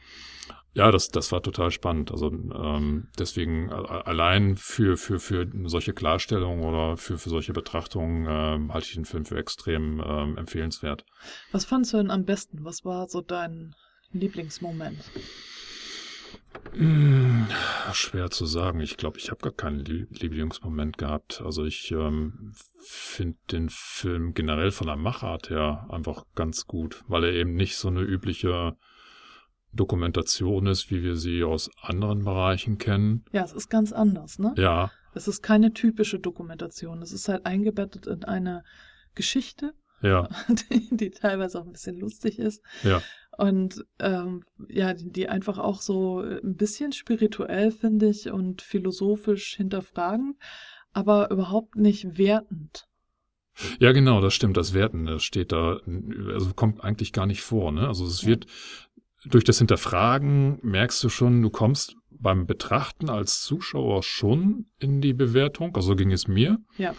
Ja, 0.73 0.93
das, 0.93 1.09
das 1.09 1.33
war 1.33 1.43
total 1.43 1.73
spannend. 1.73 2.13
Also 2.13 2.29
ähm, 2.29 3.09
deswegen 3.19 3.73
allein 3.73 4.57
für, 4.57 4.97
für, 4.97 5.19
für 5.19 5.49
solche 5.65 5.93
Klarstellungen 5.93 6.65
oder 6.65 6.97
für, 6.97 7.19
für 7.19 7.29
solche 7.29 7.53
Betrachtungen 7.53 8.27
ähm, 8.29 8.73
halte 8.73 8.87
ich 8.87 8.95
den 8.95 9.05
Film 9.05 9.25
für 9.25 9.37
extrem 9.37 10.01
ähm, 10.05 10.37
empfehlenswert. 10.37 11.05
Was 11.51 11.65
fandst 11.65 11.93
du 11.93 11.97
denn 11.97 12.13
am 12.13 12.25
besten? 12.25 12.65
Was 12.65 12.85
war 12.85 13.09
so 13.09 13.21
dein 13.21 13.75
Lieblingsmoment? 14.13 14.99
Hm, 16.73 17.47
schwer 17.93 18.31
zu 18.31 18.47
sagen. 18.47 18.81
Ich 18.81 18.97
glaube, 18.97 19.19
ich 19.19 19.31
habe 19.31 19.41
gar 19.41 19.53
keinen 19.53 19.85
Lieblingsmoment 19.85 20.99
gehabt. 20.99 21.43
Also 21.45 21.65
ich 21.65 21.91
ähm, 21.91 22.53
finde 22.79 23.39
den 23.51 23.69
Film 23.71 24.35
generell 24.35 24.71
von 24.71 24.87
der 24.87 24.97
Machart 24.97 25.51
her 25.51 25.87
einfach 25.91 26.25
ganz 26.35 26.67
gut, 26.67 27.05
weil 27.09 27.25
er 27.25 27.33
eben 27.33 27.55
nicht 27.55 27.77
so 27.77 27.89
eine 27.89 28.03
übliche 28.03 28.77
Dokumentation 29.73 30.67
ist, 30.67 30.91
wie 30.91 31.03
wir 31.03 31.17
sie 31.17 31.45
aus 31.45 31.71
anderen 31.81 32.25
Bereichen 32.25 32.79
kennen. 32.79 33.25
Ja, 33.33 33.45
es 33.45 33.53
ist 33.53 33.69
ganz 33.69 33.93
anders, 33.93 34.39
ne? 34.39 34.55
Ja. 34.57 34.91
Es 35.15 35.29
ist 35.29 35.43
keine 35.43 35.73
typische 35.73 36.19
Dokumentation. 36.19 37.03
Es 37.03 37.13
ist 37.13 37.29
halt 37.29 37.47
eingebettet 37.47 38.07
in 38.07 38.25
eine 38.25 38.65
Geschichte, 39.15 39.75
ja. 40.03 40.29
die, 40.71 40.89
die 40.97 41.11
teilweise 41.11 41.61
auch 41.61 41.67
ein 41.67 41.73
bisschen 41.73 41.99
lustig 41.99 42.39
ist. 42.39 42.63
Ja. 42.83 43.03
Und 43.41 43.87
ähm, 43.99 44.43
ja, 44.69 44.93
die, 44.93 45.11
die 45.11 45.29
einfach 45.29 45.57
auch 45.59 45.81
so 45.81 46.21
ein 46.21 46.57
bisschen 46.57 46.93
spirituell, 46.93 47.71
finde 47.71 48.11
ich, 48.11 48.31
und 48.31 48.61
philosophisch 48.61 49.57
hinterfragen, 49.57 50.39
aber 50.93 51.31
überhaupt 51.31 51.77
nicht 51.77 52.19
wertend. 52.19 52.87
Ja, 53.79 53.93
genau, 53.93 54.21
das 54.21 54.35
stimmt. 54.35 54.59
Das 54.59 54.75
Werten, 54.75 55.07
das 55.07 55.23
steht 55.23 55.53
da, 55.53 55.81
also 56.33 56.53
kommt 56.55 56.85
eigentlich 56.85 57.13
gar 57.15 57.27
nicht 57.27 57.41
vor. 57.41 57.73
Ne? 57.73 57.89
Also 57.89 58.05
es 58.05 58.27
wird 58.27 58.47
durch 59.25 59.45
das 59.45 59.59
Hinterfragen 59.59 60.59
merkst 60.63 61.03
du 61.03 61.09
schon, 61.09 61.41
du 61.41 61.49
kommst 61.51 61.97
beim 62.11 62.47
Betrachten 62.47 63.09
als 63.09 63.43
Zuschauer 63.43 64.03
schon 64.03 64.67
in 64.79 65.01
die 65.01 65.15
Bewertung. 65.15 65.75
Also 65.75 65.89
so 65.89 65.97
ging 65.97 66.13
es 66.13 66.29
mir. 66.29 66.59
Ja. 66.77 66.95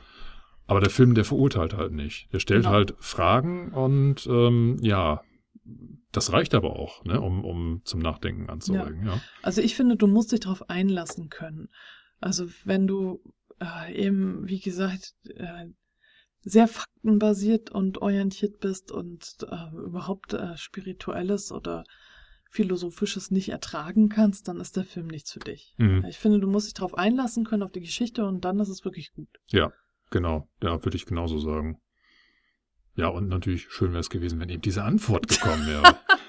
Aber 0.66 0.80
der 0.80 0.90
Film, 0.90 1.14
der 1.14 1.26
verurteilt 1.26 1.76
halt 1.76 1.92
nicht. 1.92 2.32
Der 2.34 2.40
stellt 2.40 2.64
Genau. 2.64 2.74
halt 2.74 2.96
Fragen 3.00 3.70
und 3.74 4.26
ähm, 4.28 4.78
ja, 4.82 5.22
das 6.12 6.32
reicht 6.32 6.54
aber 6.54 6.76
auch, 6.78 7.04
ne, 7.06 7.22
um, 7.22 7.44
um 7.46 7.82
zum 7.86 8.00
Nachdenken 8.00 8.50
anzuregen. 8.50 9.06
Ja. 9.06 9.22
Also 9.42 9.62
ich 9.62 9.76
finde, 9.76 9.96
du 9.96 10.08
musst 10.08 10.32
dich 10.32 10.42
darauf 10.42 10.70
einlassen 10.70 11.30
können. 11.30 11.70
Also 12.20 12.48
wenn 12.66 12.88
du 12.88 13.22
äh, 13.60 13.94
eben, 13.94 14.48
wie 14.48 14.60
gesagt, 14.60 15.14
äh, 15.36 15.68
sehr 16.42 16.68
faktenbasiert 16.68 17.72
und 17.72 18.00
orientiert 18.02 18.60
bist 18.60 18.92
und 18.92 19.38
äh, 19.50 19.76
überhaupt 19.76 20.34
äh, 20.34 20.58
spirituelles 20.58 21.52
oder 21.52 21.84
philosophisches 22.50 23.32
nicht 23.32 23.50
ertragen 23.50 24.10
kannst, 24.10 24.48
dann 24.48 24.60
ist 24.60 24.76
der 24.76 24.84
Film 24.84 25.08
nichts 25.08 25.32
für 25.32 25.40
dich. 25.40 25.74
Mhm. 25.78 26.04
Ich 26.10 26.18
finde, 26.18 26.40
du 26.40 26.48
musst 26.48 26.68
dich 26.68 26.74
darauf 26.74 26.96
einlassen 26.96 27.46
können 27.46 27.64
auf 27.64 27.72
die 27.72 27.80
Geschichte 27.80 28.26
und 28.26 28.44
dann 28.44 28.60
ist 28.60 28.70
es 28.70 28.84
wirklich 28.84 29.14
gut. 29.14 29.30
ja, 29.50 29.72
genau. 30.10 30.50
Ja, 30.62 30.84
würde 30.84 30.98
ich 30.98 31.06
genauso 31.06 31.40
sagen. 31.40 31.80
Ja, 32.96 33.08
und 33.08 33.30
natürlich 33.30 33.68
schön 33.70 33.92
wäre 33.92 34.00
es 34.02 34.10
gewesen, 34.10 34.40
wenn 34.40 34.50
eben 34.50 34.62
diese 34.62 34.84
Antwort 34.84 35.28
gekommen 35.28 35.66
wäre. 35.68 35.96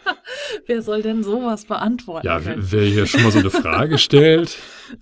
Wer 0.66 0.82
soll 0.82 1.02
denn 1.02 1.22
sowas 1.22 1.64
beantworten 1.66 2.26
ja, 2.26 2.40
können? 2.40 2.62
wer 2.70 2.84
hier 2.84 3.06
schon 3.06 3.22
mal 3.22 3.30
so 3.32 3.38
eine 3.38 3.50
Frage 3.50 3.98
stellt. 3.98 4.56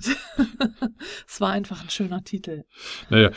es 1.29 1.41
war 1.41 1.51
einfach 1.51 1.83
ein 1.83 1.91
schöner 1.91 2.23
Titel. 2.23 2.65
Naja, 3.09 3.31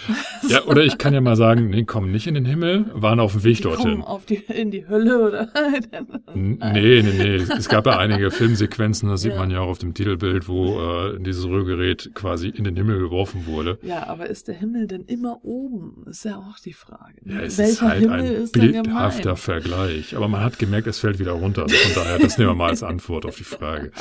ja, 0.48 0.64
oder 0.66 0.84
ich 0.84 0.98
kann 0.98 1.14
ja 1.14 1.22
mal 1.22 1.36
sagen, 1.36 1.70
nee, 1.70 1.84
komm 1.84 2.12
nicht 2.12 2.28
in 2.28 2.36
den 2.36 2.46
Himmel, 2.46 2.86
waren 2.94 3.20
auf 3.20 3.32
dem 3.34 3.44
Weg 3.44 3.58
Die 3.58 3.64
dorthin. 3.64 3.84
kommen 3.92 4.02
auf 4.04 4.26
die, 4.26 4.36
in 4.36 4.72
die 4.72 4.88
Hölle 4.88 5.20
oder? 5.28 5.50
Nee, 6.36 7.02
nee, 7.02 7.02
nee. 7.04 7.36
Es 7.36 7.70
gab 7.70 7.86
ja 7.86 7.98
einige 8.00 8.32
Filmsequenzen, 8.32 9.10
das 9.10 9.22
sieht 9.22 9.34
Ja. 9.34 9.40
man 9.40 9.52
ja 9.52 9.60
auch 9.60 9.68
auf 9.70 9.78
dem 9.78 9.94
Titelbild, 9.94 10.48
wo 10.48 10.80
äh, 10.82 11.20
dieses 11.20 11.46
Rührgerät 11.46 12.12
quasi 12.16 12.50
in 12.50 12.64
den 12.64 12.76
Himmel 12.76 13.00
geworfen 13.00 13.46
wurde. 13.46 13.78
Ja, 13.84 14.08
aber 14.08 14.28
ist 14.28 14.48
der 14.48 14.56
Himmel 14.56 14.88
denn 14.88 15.04
immer 15.06 15.44
oben? 15.44 16.06
Ist 16.08 16.26
ja 16.26 16.38
auch 16.38 16.58
die 16.60 16.74
Frage. 16.74 17.14
Ja, 17.26 17.42
es 17.42 17.58
Welcher 17.58 17.72
ist 17.72 17.82
halt 17.82 18.02
Himmel 18.02 18.20
ein 18.20 18.26
ist 18.44 18.54
bildhafter? 18.54 19.36
Vergleich. 19.36 20.16
Aber 20.16 20.28
man 20.28 20.42
hat 20.44 20.58
gemerkt, 20.60 20.88
es 20.88 21.00
fällt 21.00 21.20
wieder 21.20 21.32
runter. 21.34 21.64
Also 21.64 21.76
daher, 22.04 22.20
das 22.20 22.38
nehmen 22.38 22.52
wir 22.52 22.56
mal 22.56 22.70
als 22.70 22.84
Antwort 22.84 23.26
auf 23.26 23.38
die 23.38 23.44
Frage. 23.44 23.92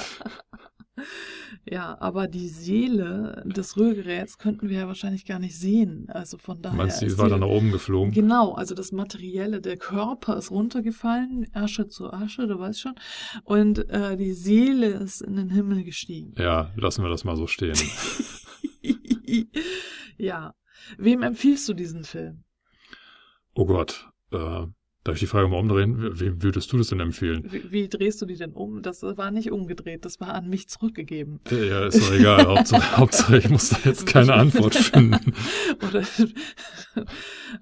Ja, 1.64 1.96
aber 2.00 2.26
die 2.28 2.48
Seele 2.48 3.42
des 3.46 3.76
Rührgeräts 3.76 4.36
könnten 4.36 4.68
wir 4.68 4.80
ja 4.80 4.86
wahrscheinlich 4.88 5.24
gar 5.24 5.38
nicht 5.38 5.56
sehen. 5.58 6.06
Also 6.08 6.36
von 6.36 6.60
daher. 6.60 6.76
Meinst 6.76 7.00
du, 7.00 7.06
ist 7.06 7.12
sie 7.12 7.18
war 7.18 7.26
die- 7.26 7.30
dann 7.30 7.40
nach 7.40 7.46
oben 7.48 7.70
geflogen? 7.72 8.12
Genau, 8.12 8.52
also 8.52 8.74
das 8.74 8.92
Materielle, 8.92 9.60
der 9.60 9.76
Körper 9.76 10.36
ist 10.36 10.50
runtergefallen, 10.50 11.46
Asche 11.54 11.86
zu 11.88 12.12
Asche, 12.12 12.46
du 12.46 12.58
weißt 12.58 12.80
schon. 12.80 12.94
Und 13.44 13.88
äh, 13.90 14.16
die 14.16 14.32
Seele 14.32 14.88
ist 14.88 15.22
in 15.22 15.36
den 15.36 15.50
Himmel 15.50 15.84
gestiegen. 15.84 16.34
Ja, 16.36 16.72
lassen 16.76 17.02
wir 17.04 17.10
das 17.10 17.24
mal 17.24 17.36
so 17.36 17.46
stehen. 17.46 17.76
ja. 20.18 20.54
Wem 20.98 21.22
empfiehlst 21.22 21.68
du 21.68 21.74
diesen 21.74 22.04
Film? 22.04 22.44
Oh 23.54 23.66
Gott, 23.66 24.08
äh, 24.32 24.66
darf 25.04 25.14
ich 25.14 25.20
die 25.20 25.26
Frage 25.26 25.48
mal 25.48 25.58
umdrehen? 25.58 25.96
Wem 26.20 26.42
würdest 26.42 26.72
du 26.72 26.78
das 26.78 26.88
denn 26.88 27.00
empfehlen? 27.00 27.44
Wie, 27.50 27.70
wie 27.72 27.88
drehst 27.88 28.22
du 28.22 28.26
die 28.26 28.36
denn 28.36 28.52
um? 28.52 28.82
Das 28.82 29.02
war 29.02 29.30
nicht 29.30 29.50
umgedreht, 29.50 30.04
das 30.04 30.20
war 30.20 30.34
an 30.34 30.48
mich 30.48 30.68
zurückgegeben. 30.68 31.40
Ja, 31.50 31.86
ist 31.86 32.00
doch 32.00 32.12
egal. 32.12 32.46
Hauptsache, 32.46 32.96
Hauptsache, 32.96 33.38
ich 33.38 33.48
muss 33.48 33.70
da 33.70 33.78
jetzt 33.84 34.06
keine 34.06 34.34
Antwort 34.34 34.74
finden. 34.74 35.34
Oder, 35.88 36.04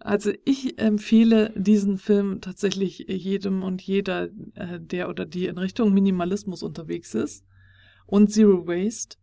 also 0.01 0.33
ich 0.45 0.79
empfehle 0.79 1.53
diesen 1.57 1.99
Film 1.99 2.41
tatsächlich 2.41 3.07
jedem 3.09 3.63
und 3.63 3.81
jeder, 3.83 4.29
äh, 4.55 4.79
der 4.79 5.09
oder 5.09 5.25
die 5.25 5.47
in 5.47 5.59
Richtung 5.59 5.95
Minimalismus 5.95 6.63
unterwegs 6.63 7.15
ist 7.15 7.45
und 8.07 8.31
Zero 8.33 8.67
Waste. 8.67 9.17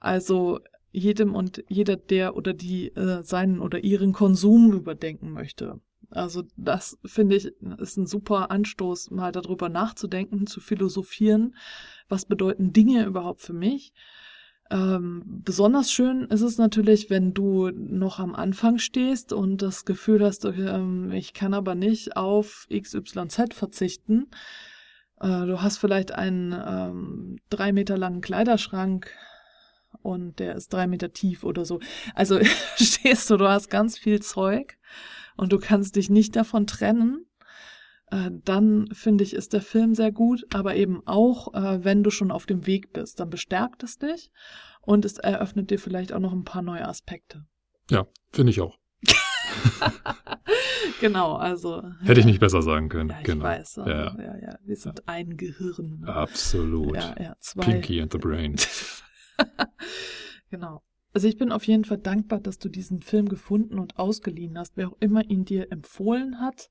Also 0.00 0.60
jedem 0.90 1.34
und 1.34 1.64
jeder, 1.68 1.96
der 1.96 2.36
oder 2.36 2.52
die 2.52 2.88
äh, 2.94 3.22
seinen 3.22 3.60
oder 3.60 3.82
ihren 3.82 4.12
Konsum 4.12 4.72
überdenken 4.72 5.30
möchte. 5.30 5.80
Also 6.12 6.44
das 6.56 6.98
finde 7.04 7.36
ich 7.36 7.52
ist 7.78 7.96
ein 7.96 8.06
super 8.06 8.50
Anstoß, 8.50 9.10
mal 9.10 9.32
darüber 9.32 9.68
nachzudenken, 9.68 10.46
zu 10.46 10.60
philosophieren. 10.60 11.54
Was 12.08 12.26
bedeuten 12.26 12.72
Dinge 12.72 13.04
überhaupt 13.04 13.40
für 13.42 13.54
mich? 13.54 13.92
Ähm, 14.70 15.22
besonders 15.26 15.92
schön 15.92 16.24
ist 16.24 16.40
es 16.40 16.56
natürlich, 16.56 17.10
wenn 17.10 17.34
du 17.34 17.70
noch 17.70 18.18
am 18.18 18.34
Anfang 18.34 18.78
stehst 18.78 19.32
und 19.32 19.60
das 19.60 19.84
Gefühl 19.84 20.24
hast, 20.24 20.44
ähm, 20.46 21.12
ich 21.12 21.34
kann 21.34 21.52
aber 21.52 21.74
nicht 21.74 22.16
auf 22.16 22.66
XYZ 22.72 23.52
verzichten. 23.52 24.28
Äh, 25.20 25.46
du 25.46 25.60
hast 25.60 25.76
vielleicht 25.76 26.12
einen 26.12 26.52
ähm, 26.52 27.36
drei 27.50 27.72
Meter 27.72 27.98
langen 27.98 28.22
Kleiderschrank 28.22 29.10
und 30.00 30.38
der 30.38 30.56
ist 30.56 30.72
drei 30.72 30.86
Meter 30.86 31.12
tief 31.12 31.44
oder 31.44 31.66
so. 31.66 31.80
Also 32.14 32.40
stehst 32.76 33.28
du, 33.28 33.36
du 33.36 33.48
hast 33.48 33.68
ganz 33.68 33.98
viel 33.98 34.20
Zeug 34.20 34.78
und 35.36 35.52
du 35.52 35.58
kannst 35.58 35.96
dich 35.96 36.10
nicht 36.10 36.36
davon 36.36 36.66
trennen. 36.66 37.26
Äh, 38.10 38.30
dann 38.44 38.88
finde 38.92 39.24
ich, 39.24 39.34
ist 39.34 39.52
der 39.52 39.62
Film 39.62 39.94
sehr 39.94 40.12
gut, 40.12 40.44
aber 40.52 40.76
eben 40.76 41.06
auch, 41.06 41.54
äh, 41.54 41.84
wenn 41.84 42.02
du 42.02 42.10
schon 42.10 42.30
auf 42.30 42.46
dem 42.46 42.66
Weg 42.66 42.92
bist, 42.92 43.20
dann 43.20 43.30
bestärkt 43.30 43.82
es 43.82 43.98
dich 43.98 44.30
und 44.82 45.04
es 45.04 45.18
eröffnet 45.18 45.70
dir 45.70 45.78
vielleicht 45.78 46.12
auch 46.12 46.20
noch 46.20 46.32
ein 46.32 46.44
paar 46.44 46.62
neue 46.62 46.86
Aspekte. 46.86 47.44
Ja, 47.90 48.06
finde 48.32 48.50
ich 48.50 48.60
auch. 48.60 48.78
genau, 51.00 51.34
also. 51.34 51.82
Hätte 52.02 52.20
ich 52.20 52.26
nicht 52.26 52.40
besser 52.40 52.62
sagen 52.62 52.88
können. 52.88 53.10
Ja, 53.10 53.18
ich 53.18 53.24
genau. 53.24 53.44
weiß. 53.44 53.78
Also, 53.78 53.90
Ja. 53.90 54.16
ja. 54.18 54.36
ja, 54.38 54.58
Wir 54.64 54.76
sind 54.76 55.08
ein 55.08 55.36
Gehirn. 55.36 56.04
Absolut. 56.06 56.94
Ja, 56.94 57.14
ja, 57.20 57.36
zwei. 57.40 57.64
Pinky 57.64 58.00
and 58.00 58.12
the 58.12 58.18
Brain. 58.18 58.56
genau. 60.50 60.82
Also 61.14 61.28
ich 61.28 61.36
bin 61.36 61.52
auf 61.52 61.64
jeden 61.64 61.84
Fall 61.84 61.98
dankbar, 61.98 62.40
dass 62.40 62.58
du 62.58 62.68
diesen 62.68 63.02
Film 63.02 63.28
gefunden 63.28 63.78
und 63.78 63.98
ausgeliehen 63.98 64.58
hast, 64.58 64.76
wer 64.76 64.88
auch 64.88 64.96
immer 65.00 65.28
ihn 65.28 65.44
dir 65.44 65.70
empfohlen 65.70 66.40
hat. 66.40 66.70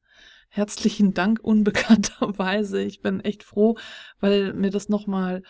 Herzlichen 0.50 1.14
Dank 1.14 1.40
unbekannterweise. 1.42 2.82
Ich 2.82 3.02
bin 3.02 3.20
echt 3.20 3.44
froh, 3.44 3.78
weil 4.20 4.54
mir 4.54 4.72
das 4.72 4.90
nochmal 4.90 5.44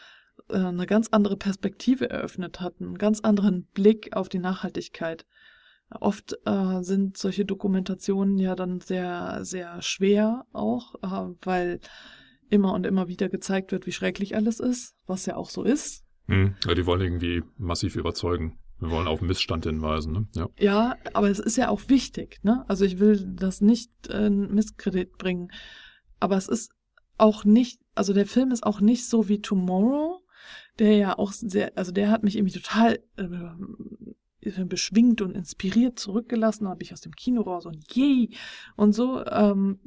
äh, 0.50 0.58
eine 0.58 0.86
ganz 0.86 1.08
andere 1.12 1.38
Perspektive 1.38 2.10
eröffnet 2.10 2.60
hat, 2.60 2.76
einen 2.82 2.98
ganz 2.98 3.22
anderen 3.22 3.66
Blick 3.74 4.16
auf 4.16 4.28
die 4.28 4.40
Nachhaltigkeit. 4.40 5.26
Oft 6.00 6.38
äh, 6.46 6.82
sind 6.84 7.18
solche 7.18 7.46
Dokumentationen 7.46 8.38
ja 8.38 8.56
dann 8.56 8.80
sehr, 8.80 9.40
sehr 9.44 9.82
schwer 9.82 10.46
auch, 10.54 10.96
äh, 11.02 11.34
weil 11.42 11.80
immer 12.50 12.74
und 12.74 12.86
immer 12.86 13.08
wieder 13.08 13.30
gezeigt 13.30 13.72
wird, 13.72 13.86
wie 13.88 13.92
schrecklich 13.92 14.36
alles 14.36 14.60
ist, 14.60 14.96
was 15.06 15.26
ja 15.26 15.36
auch 15.36 15.50
so 15.50 15.64
ist. 15.64 16.04
Hm, 16.28 16.56
ja, 16.66 16.76
die 16.76 16.86
wollen 16.86 17.02
irgendwie 17.02 17.44
massiv 17.58 17.96
überzeugen. 17.96 18.58
Wir 18.82 18.90
wollen 18.90 19.08
auf 19.08 19.22
Missstand 19.22 19.66
hinweisen. 19.66 20.12
Ne? 20.12 20.28
Ja. 20.36 20.50
Ja, 20.60 20.98
aber 21.14 21.30
es 21.30 21.40
ist 21.40 21.56
ja 21.56 21.70
auch 21.70 21.82
wichtig, 21.88 22.40
ne? 22.44 22.66
Also 22.68 22.84
ich 22.84 23.00
will 23.00 23.24
das 23.36 23.62
nicht 23.62 23.92
äh, 24.10 24.30
Misskredit 24.30 25.18
bringen, 25.18 25.52
aber 26.20 26.36
es 26.36 26.48
ist 26.48 26.72
auch 27.18 27.46
nicht, 27.46 27.80
also 27.94 28.14
der 28.14 28.26
Film 28.26 28.52
ist 28.52 28.64
auch 28.64 28.82
nicht 28.82 29.08
so 29.08 29.30
wie 29.30 29.42
Tomorrow, 29.42 30.24
der 30.80 30.98
ja 30.98 31.18
auch 31.18 31.32
sehr, 31.32 31.78
also 31.78 31.92
der 31.92 32.10
hat 32.10 32.24
mich 32.24 32.36
irgendwie 32.36 32.60
total 32.60 33.00
äh, 33.18 34.66
beschwingt 34.66 35.22
und 35.22 35.36
inspiriert 35.36 36.00
zurückgelassen, 36.00 36.68
habe 36.68 36.82
ich 36.82 36.92
aus 36.92 37.02
dem 37.02 37.16
Kino 37.16 37.42
raus 37.42 37.68
und 37.68 37.96
yay 37.96 38.36
und 38.76 38.94
so. 38.94 39.24
Ähm, 39.26 39.80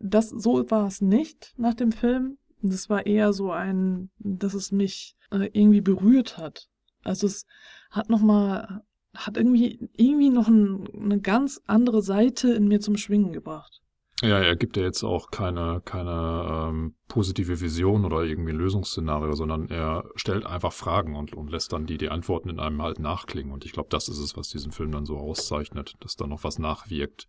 das 0.00 0.30
so 0.30 0.68
war 0.70 0.88
es 0.88 1.00
nicht 1.00 1.54
nach 1.56 1.74
dem 1.74 1.92
Film. 1.92 2.38
Das 2.62 2.90
war 2.90 3.06
eher 3.06 3.32
so 3.32 3.52
ein, 3.52 4.10
dass 4.18 4.54
es 4.54 4.72
mich 4.72 5.16
äh, 5.30 5.48
irgendwie 5.52 5.80
berührt 5.82 6.38
hat. 6.38 6.68
Also 7.04 7.26
es 7.26 7.46
hat 7.90 8.08
noch 8.10 8.20
mal 8.22 8.82
hat 9.14 9.36
irgendwie 9.36 9.88
irgendwie 9.96 10.30
noch 10.30 10.46
ein, 10.48 10.88
eine 10.94 11.20
ganz 11.20 11.60
andere 11.66 12.00
Seite 12.00 12.52
in 12.52 12.68
mir 12.68 12.80
zum 12.80 12.96
Schwingen 12.96 13.32
gebracht. 13.32 13.80
ja, 14.22 14.38
er 14.38 14.54
gibt 14.54 14.76
ja 14.76 14.84
jetzt 14.84 15.02
auch 15.02 15.30
keine, 15.32 15.82
keine 15.84 16.68
ähm, 16.68 16.94
positive 17.08 17.60
Vision 17.60 18.04
oder 18.04 18.22
irgendwie 18.22 18.52
ein 18.52 18.58
Lösungsszenario, 18.58 19.32
sondern 19.32 19.68
er 19.68 20.04
stellt 20.14 20.46
einfach 20.46 20.72
Fragen 20.72 21.16
und, 21.16 21.32
und 21.32 21.50
lässt 21.50 21.72
dann 21.72 21.86
die, 21.86 21.98
die 21.98 22.10
Antworten 22.10 22.50
in 22.50 22.60
einem 22.60 22.80
halt 22.82 23.00
nachklingen. 23.00 23.52
Und 23.52 23.64
ich 23.64 23.72
glaube, 23.72 23.88
das 23.90 24.08
ist 24.08 24.18
es, 24.20 24.36
was 24.36 24.48
diesen 24.48 24.70
Film 24.70 24.92
dann 24.92 25.06
so 25.06 25.16
auszeichnet, 25.16 25.94
dass 26.00 26.14
da 26.14 26.28
noch 26.28 26.44
was 26.44 26.58
nachwirkt, 26.60 27.26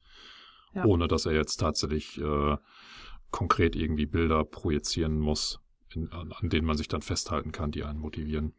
Ja. 0.76 0.86
ohne 0.86 1.08
dass 1.08 1.26
er 1.26 1.34
jetzt 1.34 1.58
tatsächlich 1.58 2.22
äh, 2.22 2.58
konkret 3.32 3.76
irgendwie 3.76 4.06
Bilder 4.06 4.44
projizieren 4.44 5.18
muss, 5.20 5.60
in, 5.96 6.12
an, 6.12 6.32
an 6.32 6.50
denen 6.50 6.68
man 6.68 6.78
sich 6.78 6.90
dann 6.90 7.02
festhalten 7.02 7.52
kann, 7.52 7.72
die 7.72 7.84
einen 7.84 8.00
motivieren. 8.00 8.54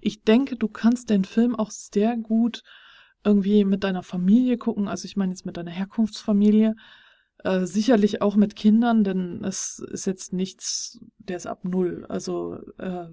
Ich 0.00 0.22
denke, 0.22 0.56
du 0.56 0.68
kannst 0.68 1.10
den 1.10 1.24
Film 1.24 1.54
auch 1.56 1.70
sehr 1.70 2.16
gut 2.16 2.62
irgendwie 3.24 3.64
mit 3.64 3.84
deiner 3.84 4.02
Familie 4.02 4.58
gucken. 4.58 4.88
Also 4.88 5.06
ich 5.06 5.16
meine 5.16 5.32
jetzt 5.32 5.46
mit 5.46 5.56
deiner 5.56 5.70
Herkunftsfamilie. 5.70 6.74
Äh, 7.44 7.66
sicherlich 7.66 8.20
auch 8.20 8.34
mit 8.34 8.56
Kindern, 8.56 9.04
denn 9.04 9.44
es 9.44 9.78
ist 9.92 10.06
jetzt 10.06 10.32
nichts, 10.32 10.98
der 11.18 11.36
ist 11.36 11.46
ab 11.46 11.60
null. 11.62 12.04
Also, 12.08 12.58
äh, 12.78 13.06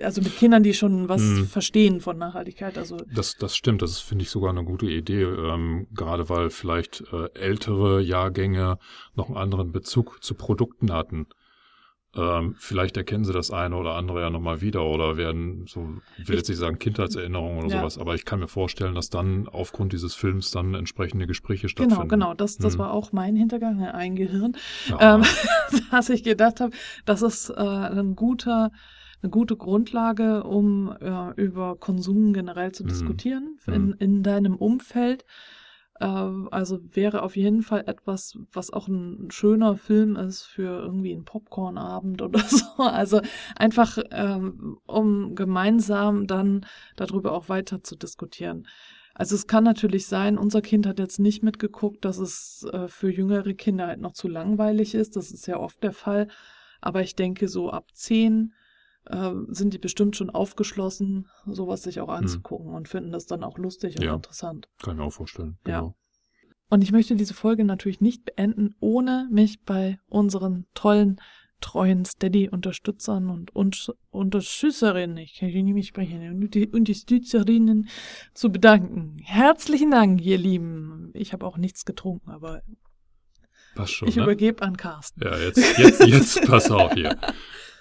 also 0.00 0.22
mit 0.22 0.34
Kindern, 0.36 0.62
die 0.62 0.72
schon 0.72 1.10
was 1.10 1.20
Hm. 1.20 1.46
verstehen 1.46 2.00
von 2.00 2.16
Nachhaltigkeit. 2.16 2.78
Also 2.78 2.96
Das, 3.14 3.36
das 3.36 3.54
stimmt, 3.54 3.82
das 3.82 3.98
finde 3.98 4.22
ich, 4.22 4.30
sogar 4.30 4.48
eine 4.50 4.64
gute 4.64 4.86
Idee, 4.86 5.24
ähm, 5.24 5.86
gerade 5.92 6.30
weil 6.30 6.48
vielleicht 6.48 7.04
äh, 7.12 7.28
ältere 7.38 8.00
Jahrgänge 8.00 8.78
noch 9.14 9.28
einen 9.28 9.36
anderen 9.36 9.70
Bezug 9.70 10.24
zu 10.24 10.34
Produkten 10.34 10.90
hatten. 10.90 11.26
Ähm, 12.14 12.56
vielleicht 12.58 12.96
erkennen 12.98 13.24
sie 13.24 13.32
das 13.32 13.50
eine 13.50 13.74
oder 13.74 13.94
andere 13.94 14.20
ja 14.20 14.28
nochmal 14.28 14.60
wieder 14.60 14.84
oder 14.84 15.16
werden, 15.16 15.64
so, 15.66 15.88
ich 16.18 16.28
will 16.28 16.36
jetzt 16.36 16.48
nicht 16.48 16.58
sagen 16.58 16.78
Kindheitserinnerungen 16.78 17.60
oder 17.60 17.70
Ja. 17.70 17.78
sowas, 17.80 17.96
aber 17.96 18.14
ich 18.14 18.26
kann 18.26 18.40
mir 18.40 18.48
vorstellen, 18.48 18.94
dass 18.94 19.08
dann 19.08 19.48
aufgrund 19.48 19.94
dieses 19.94 20.14
Films 20.14 20.50
dann 20.50 20.74
entsprechende 20.74 21.26
Gespräche 21.26 21.70
stattfinden. 21.70 22.08
genau, 22.08 22.08
genau, 22.08 22.34
das, 22.34 22.58
das 22.58 22.74
Hm. 22.74 22.80
war 22.80 22.92
auch 22.92 23.12
mein 23.12 23.34
Hintergang, 23.34 23.82
ein 23.82 24.14
Gehirn. 24.14 24.52
Ja, 24.90 25.14
ähm, 25.16 25.22
dass 25.90 26.10
ich 26.10 26.22
gedacht 26.22 26.60
habe, 26.60 26.76
das 27.06 27.22
ist 27.22 27.48
äh, 27.48 27.54
ein 27.54 28.14
guter, 28.14 28.70
eine 29.22 29.30
gute 29.30 29.56
Grundlage, 29.56 30.44
um 30.44 30.94
äh, 31.00 31.30
über 31.40 31.76
Konsum 31.76 32.34
generell 32.34 32.72
zu 32.72 32.82
Mhm. 32.84 32.88
diskutieren 32.88 33.56
in, 33.66 33.92
in 33.92 34.22
deinem 34.22 34.56
Umfeld. 34.56 35.24
Äh, 36.02 36.48
also 36.50 36.80
wäre 36.94 37.22
auf 37.22 37.36
jeden 37.36 37.62
Fall 37.62 37.84
etwas, 37.86 38.36
was 38.52 38.72
auch 38.72 38.88
ein 38.88 39.30
schöner 39.30 39.76
Film 39.76 40.16
ist 40.16 40.42
für 40.42 40.82
irgendwie 40.82 41.12
einen 41.12 41.24
Popcornabend 41.24 42.22
oder 42.22 42.40
so. 42.48 42.82
Also 42.82 43.20
einfach, 43.56 43.98
ähm, 44.10 44.78
um 44.86 45.34
gemeinsam 45.34 46.26
dann 46.26 46.66
darüber 46.96 47.32
auch 47.32 47.48
weiter 47.48 47.82
zu 47.82 47.96
diskutieren. 47.96 48.66
Also 49.14 49.34
es 49.34 49.46
kann 49.46 49.62
natürlich 49.62 50.06
sein, 50.06 50.38
unser 50.38 50.62
Kind 50.62 50.86
hat 50.86 50.98
jetzt 50.98 51.20
nicht 51.20 51.42
mitgeguckt, 51.42 52.04
dass 52.04 52.18
es 52.18 52.66
äh, 52.72 52.88
für 52.88 53.10
jüngere 53.10 53.54
Kinder 53.54 53.86
halt 53.86 54.00
noch 54.00 54.14
zu 54.14 54.26
langweilig 54.26 54.94
ist. 54.94 55.16
Das 55.16 55.30
ist 55.30 55.46
ja 55.46 55.58
oft 55.58 55.82
der 55.82 55.92
Fall. 55.92 56.28
Aber 56.80 57.02
ich 57.02 57.14
denke, 57.14 57.46
so 57.46 57.70
ab 57.70 57.90
zehn 57.92 58.54
äh, 59.06 59.32
sind 59.48 59.74
die 59.74 59.78
bestimmt 59.78 60.16
schon 60.16 60.30
aufgeschlossen, 60.30 61.28
sowas 61.46 61.82
sich 61.82 62.00
auch 62.00 62.08
anzugucken 62.08 62.72
und 62.74 62.88
finden 62.88 63.12
das 63.12 63.26
dann 63.26 63.42
auch 63.44 63.58
lustig 63.58 63.96
und 63.96 64.04
Ja. 64.04 64.14
interessant. 64.14 64.68
kann 64.82 64.94
ich 64.94 64.98
mir 64.98 65.04
auch 65.06 65.12
vorstellen. 65.12 65.58
Ja. 65.66 65.80
Genau. 65.80 65.96
Und 66.68 66.82
ich 66.82 66.92
möchte 66.92 67.16
diese 67.16 67.34
Folge 67.34 67.64
natürlich 67.64 68.00
nicht 68.00 68.24
beenden, 68.24 68.74
ohne 68.80 69.28
mich 69.30 69.62
bei 69.64 69.98
unseren 70.08 70.64
tollen, 70.72 71.20
treuen 71.60 72.04
Steady-Unterstützern 72.04 73.28
und, 73.28 73.54
und 73.54 73.92
Unterstützerinnen, 74.10 75.16
ich 75.18 75.34
kann 75.38 75.48
nicht 75.50 75.74
mehr 75.74 75.82
sprechen, 75.82 76.50
Unterstützerinnen 76.72 77.88
zu 78.34 78.50
bedanken. 78.50 79.18
Herzlichen 79.22 79.90
Dank, 79.90 80.22
ihr 80.22 80.38
Lieben. 80.38 81.10
Ich 81.14 81.32
habe 81.32 81.46
auch 81.46 81.58
nichts 81.58 81.84
getrunken, 81.84 82.30
aber 82.30 82.62
Passt 83.74 83.92
schon, 83.92 84.08
ich 84.08 84.16
ne? 84.16 84.22
übergebe 84.24 84.62
an 84.62 84.76
Carsten. 84.76 85.22
Ja, 85.22 85.36
jetzt, 85.38 85.78
jetzt, 85.78 86.04
jetzt 86.06 86.42
pass 86.46 86.70
auf 86.70 86.92
hier. 86.94 87.16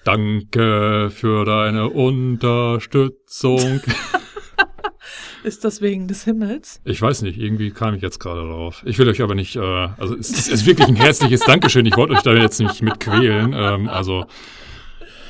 Danke 0.03 1.09
für 1.11 1.45
deine 1.45 1.89
Unterstützung. 1.89 3.81
Ist 5.43 5.63
das 5.63 5.81
wegen 5.81 6.07
des 6.07 6.23
Himmels? 6.23 6.81
Ich 6.85 7.01
weiß 7.01 7.23
nicht, 7.23 7.37
irgendwie 7.39 7.71
kam 7.71 7.95
ich 7.95 8.01
jetzt 8.01 8.19
gerade 8.19 8.41
darauf. 8.41 8.83
Ich 8.85 8.97
will 8.99 9.09
euch 9.09 9.21
aber 9.21 9.33
nicht, 9.33 9.55
äh, 9.55 9.59
also 9.59 10.15
es, 10.15 10.29
es 10.29 10.47
ist 10.47 10.65
wirklich 10.67 10.87
ein 10.87 10.95
herzliches 10.95 11.41
Dankeschön. 11.41 11.85
Ich 11.87 11.97
wollte 11.97 12.13
euch 12.13 12.21
da 12.21 12.33
jetzt 12.33 12.59
nicht 12.59 12.83
mit 12.83 12.99
quälen. 12.99 13.53
Ähm, 13.53 13.89
also 13.89 14.25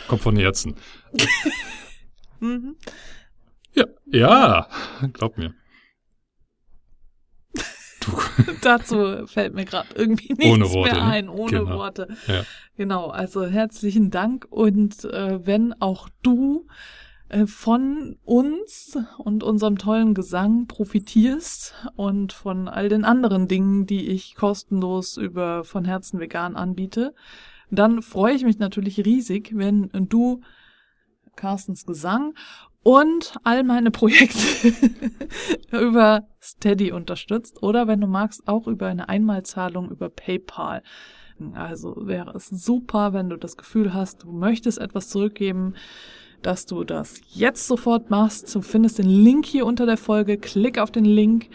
kommt 0.07 0.21
von 0.21 0.35
Herzen. 0.35 0.75
Mhm. 2.43 2.75
Ja, 3.75 3.85
ja, 4.07 4.67
glaub 5.13 5.37
mir. 5.37 5.53
Du, 8.01 8.11
Dazu 8.61 9.27
fällt 9.27 9.53
mir 9.53 9.65
gerade 9.65 9.89
irgendwie 9.95 10.33
nichts 10.33 10.45
Ohne 10.45 10.69
Worte, 10.71 10.93
mehr 10.93 11.03
ne? 11.03 11.09
ein, 11.09 11.29
ohne 11.29 11.51
Genau. 11.51 11.75
Worte. 11.77 12.07
Ja. 12.27 12.43
Genau, 12.77 13.07
also 13.07 13.45
herzlichen 13.45 14.11
Dank 14.11 14.47
und 14.49 15.05
äh, 15.05 15.45
wenn 15.45 15.73
auch 15.81 16.09
du 16.21 16.67
äh, 17.29 17.45
von 17.45 18.17
uns 18.23 18.97
und 19.17 19.43
unserem 19.43 19.77
tollen 19.77 20.13
Gesang 20.13 20.67
profitierst 20.67 21.75
und 21.95 22.33
von 22.33 22.67
all 22.67 22.89
den 22.89 23.05
anderen 23.05 23.47
Dingen, 23.47 23.85
die 23.85 24.09
ich 24.09 24.35
kostenlos 24.35 25.17
über 25.17 25.63
von 25.63 25.85
Herzen 25.85 26.19
vegan 26.19 26.55
anbiete, 26.55 27.13
dann 27.69 28.01
freue 28.01 28.33
ich 28.33 28.43
mich 28.43 28.59
natürlich 28.59 29.05
riesig, 29.05 29.51
wenn 29.53 29.89
du 29.93 30.41
Carstens 31.35 31.85
Gesang 31.85 32.33
und 32.83 33.35
all 33.43 33.63
meine 33.63 33.91
Projekte 33.91 34.73
über 35.71 36.27
Steady 36.41 36.91
unterstützt 36.91 37.61
oder 37.61 37.87
wenn 37.87 38.01
du 38.01 38.07
magst 38.07 38.47
auch 38.47 38.67
über 38.67 38.87
eine 38.87 39.09
Einmalzahlung 39.09 39.91
über 39.91 40.09
PayPal. 40.09 40.81
Also 41.53 41.95
wäre 42.07 42.35
es 42.35 42.47
super, 42.47 43.13
wenn 43.13 43.29
du 43.29 43.37
das 43.37 43.57
Gefühl 43.57 43.93
hast, 43.93 44.23
du 44.23 44.31
möchtest 44.31 44.79
etwas 44.79 45.09
zurückgeben, 45.09 45.75
dass 46.41 46.65
du 46.65 46.83
das 46.83 47.21
jetzt 47.29 47.67
sofort 47.67 48.09
machst. 48.09 48.53
Du 48.53 48.61
findest 48.61 48.99
den 48.99 49.09
Link 49.09 49.45
hier 49.45 49.65
unter 49.65 49.85
der 49.85 49.97
Folge, 49.97 50.37
klick 50.37 50.77
auf 50.77 50.91
den 50.91 51.05
Link 51.05 51.49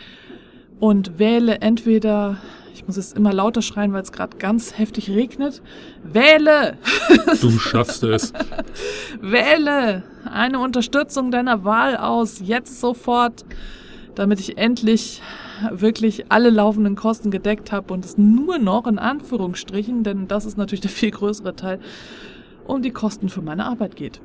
und 0.79 1.19
wähle 1.19 1.61
entweder, 1.61 2.39
ich 2.77 2.87
muss 2.87 2.99
es 2.99 3.15
immer 3.15 3.33
lauter 3.33 3.63
schreien, 3.63 3.95
weil 3.95 4.03
es 4.03 4.13
gerade 4.13 4.37
ganz 4.37 4.77
heftig 4.77 5.09
regnet, 5.09 5.63
wähle 6.05 6.77
du 7.41 7.51
schaffst 7.59 8.03
es. 8.03 8.35
Wähle 9.19 10.03
eine 10.31 10.59
Unterstützung 10.59 11.31
deiner 11.31 11.65
Wahl 11.65 11.97
aus, 11.97 12.39
jetzt 12.45 12.79
sofort, 12.79 13.47
damit 14.15 14.41
ich 14.41 14.59
endlich 14.59 15.23
wirklich 15.71 16.31
alle 16.31 16.51
laufenden 16.51 16.97
Kosten 16.97 17.31
gedeckt 17.31 17.73
habe 17.73 17.95
und 17.95 18.05
es 18.05 18.19
nur 18.19 18.59
noch 18.59 18.87
in 18.87 18.99
Anführungsstrichen, 18.99 20.05
denn 20.05 20.29
das 20.29 20.45
ist 20.45 20.59
natürlich 20.59 20.83
der 20.83 20.91
viel 20.91 21.13
größere 21.13 21.57
Teil, 21.57 21.81
um 22.67 22.83
die 22.83 22.91
Kosten 22.91 23.31
für 23.31 23.41
meine 23.41 23.65
Arbeit 23.65 23.97
geht. 23.97 24.21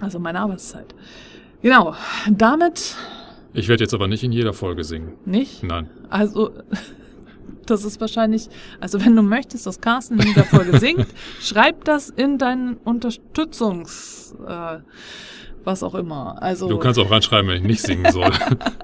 Also 0.00 0.18
meine 0.18 0.40
Arbeitszeit. 0.40 0.94
Genau, 1.62 1.94
damit 2.30 2.94
Ich 3.54 3.68
werde 3.68 3.84
jetzt 3.84 3.94
aber 3.94 4.06
nicht 4.06 4.22
in 4.22 4.32
jeder 4.32 4.52
Folge 4.52 4.84
singen. 4.84 5.14
nicht. 5.24 5.62
Nein. 5.62 5.88
Also, 6.10 6.50
das 7.70 7.84
ist 7.84 8.00
wahrscheinlich, 8.00 8.48
also 8.80 9.04
wenn 9.04 9.16
du 9.16 9.22
möchtest, 9.22 9.66
dass 9.66 9.80
Carsten 9.80 10.18
in 10.18 10.26
dieser 10.26 10.44
Folge 10.44 10.78
singt, 10.80 11.06
schreib 11.40 11.84
das 11.84 12.10
in 12.10 12.38
deinen 12.38 12.76
Unterstützungs, 12.78 14.34
äh, 14.46 14.78
was 15.64 15.82
auch 15.82 15.94
immer. 15.94 16.42
Also, 16.42 16.68
Du 16.68 16.78
kannst 16.78 16.98
auch 16.98 17.10
reinschreiben, 17.10 17.50
wenn 17.50 17.56
ich 17.58 17.62
nicht 17.62 17.82
singen 17.82 18.10
soll. 18.12 18.30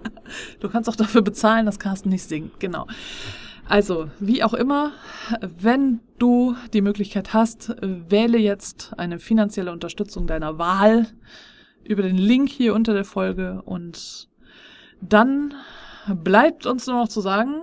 du 0.60 0.68
kannst 0.68 0.88
auch 0.88 0.96
dafür 0.96 1.22
bezahlen, 1.22 1.66
dass 1.66 1.78
Carsten 1.78 2.08
nicht 2.08 2.24
singt, 2.24 2.58
genau. 2.58 2.86
Also, 3.68 4.10
wie 4.18 4.42
auch 4.42 4.54
immer, 4.54 4.92
wenn 5.40 6.00
du 6.18 6.56
die 6.72 6.80
Möglichkeit 6.80 7.32
hast, 7.32 7.74
wähle 7.80 8.38
jetzt 8.38 8.92
eine 8.96 9.20
finanzielle 9.20 9.70
Unterstützung 9.70 10.26
deiner 10.26 10.58
Wahl 10.58 11.06
über 11.84 12.02
den 12.02 12.18
Link 12.18 12.48
hier 12.48 12.74
unter 12.74 12.94
der 12.94 13.04
Folge 13.04 13.62
und 13.64 14.28
dann 15.00 15.54
bleibt 16.08 16.66
uns 16.66 16.86
nur 16.86 16.96
noch 16.96 17.08
zu 17.08 17.20
sagen, 17.20 17.62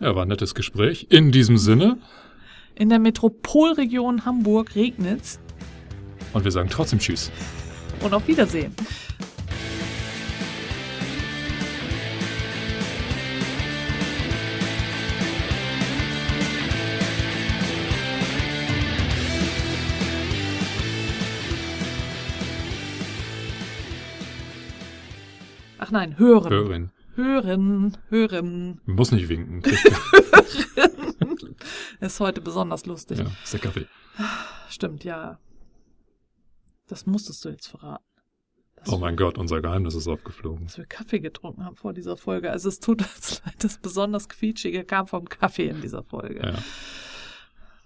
Ja, 0.00 0.14
war 0.14 0.22
ein 0.24 0.28
nettes 0.28 0.54
Gespräch. 0.54 1.06
In 1.10 1.32
diesem 1.32 1.56
Sinne. 1.56 1.98
In 2.74 2.88
der 2.88 2.98
Metropolregion 2.98 4.24
Hamburg 4.24 4.74
regnet's 4.74 5.38
Und 6.32 6.44
wir 6.44 6.50
sagen 6.50 6.68
trotzdem 6.68 6.98
Tschüss. 6.98 7.30
und 8.02 8.12
auf 8.12 8.26
Wiedersehen. 8.26 8.74
Ach 25.78 25.90
nein, 25.90 26.18
hören. 26.18 26.50
Hörerin. 26.50 26.90
Hören, 27.14 27.96
hören. 28.08 28.80
Muss 28.86 29.12
nicht 29.12 29.28
winken. 29.28 29.62
Ist 32.00 32.20
heute 32.20 32.40
besonders 32.40 32.86
lustig. 32.86 33.18
ja, 33.18 33.26
ist 33.42 33.52
der 33.52 33.60
Kaffee. 33.60 33.86
Stimmt, 34.68 35.04
ja. 35.04 35.38
Das 36.88 37.06
musstest 37.06 37.44
du 37.44 37.48
jetzt 37.50 37.68
verraten. 37.68 38.04
Oh 38.86 38.98
mein 38.98 39.16
Gott, 39.16 39.38
unser 39.38 39.62
Geheimnis 39.62 39.94
ist 39.94 40.08
aufgeflogen. 40.08 40.66
dass 40.66 40.76
wir 40.76 40.84
Kaffee 40.84 41.20
getrunken 41.20 41.64
haben 41.64 41.76
vor 41.76 41.94
dieser 41.94 42.16
Folge. 42.18 42.50
Also 42.50 42.68
es 42.68 42.80
tut 42.80 43.00
uns 43.00 43.42
leid, 43.46 43.54
das 43.64 43.78
besonders 43.78 44.28
quietschige 44.28 44.84
kam 44.84 45.06
vom 45.06 45.26
Kaffee 45.28 45.68
in 45.68 45.80
dieser 45.80 46.02
Folge. 46.02 46.40
Ja. 46.46 46.58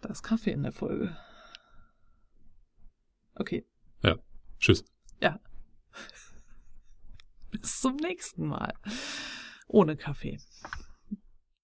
Da 0.00 0.08
ist 0.08 0.22
Kaffee 0.22 0.50
in 0.52 0.62
der 0.64 0.72
Folge. 0.72 1.16
Okay, 3.34 3.64
Tschüss. 4.60 4.84
Bis 7.60 7.80
zum 7.80 7.96
nächsten 7.96 8.46
Mal. 8.46 8.74
Ohne 9.66 9.96
Kaffee. 9.96 10.38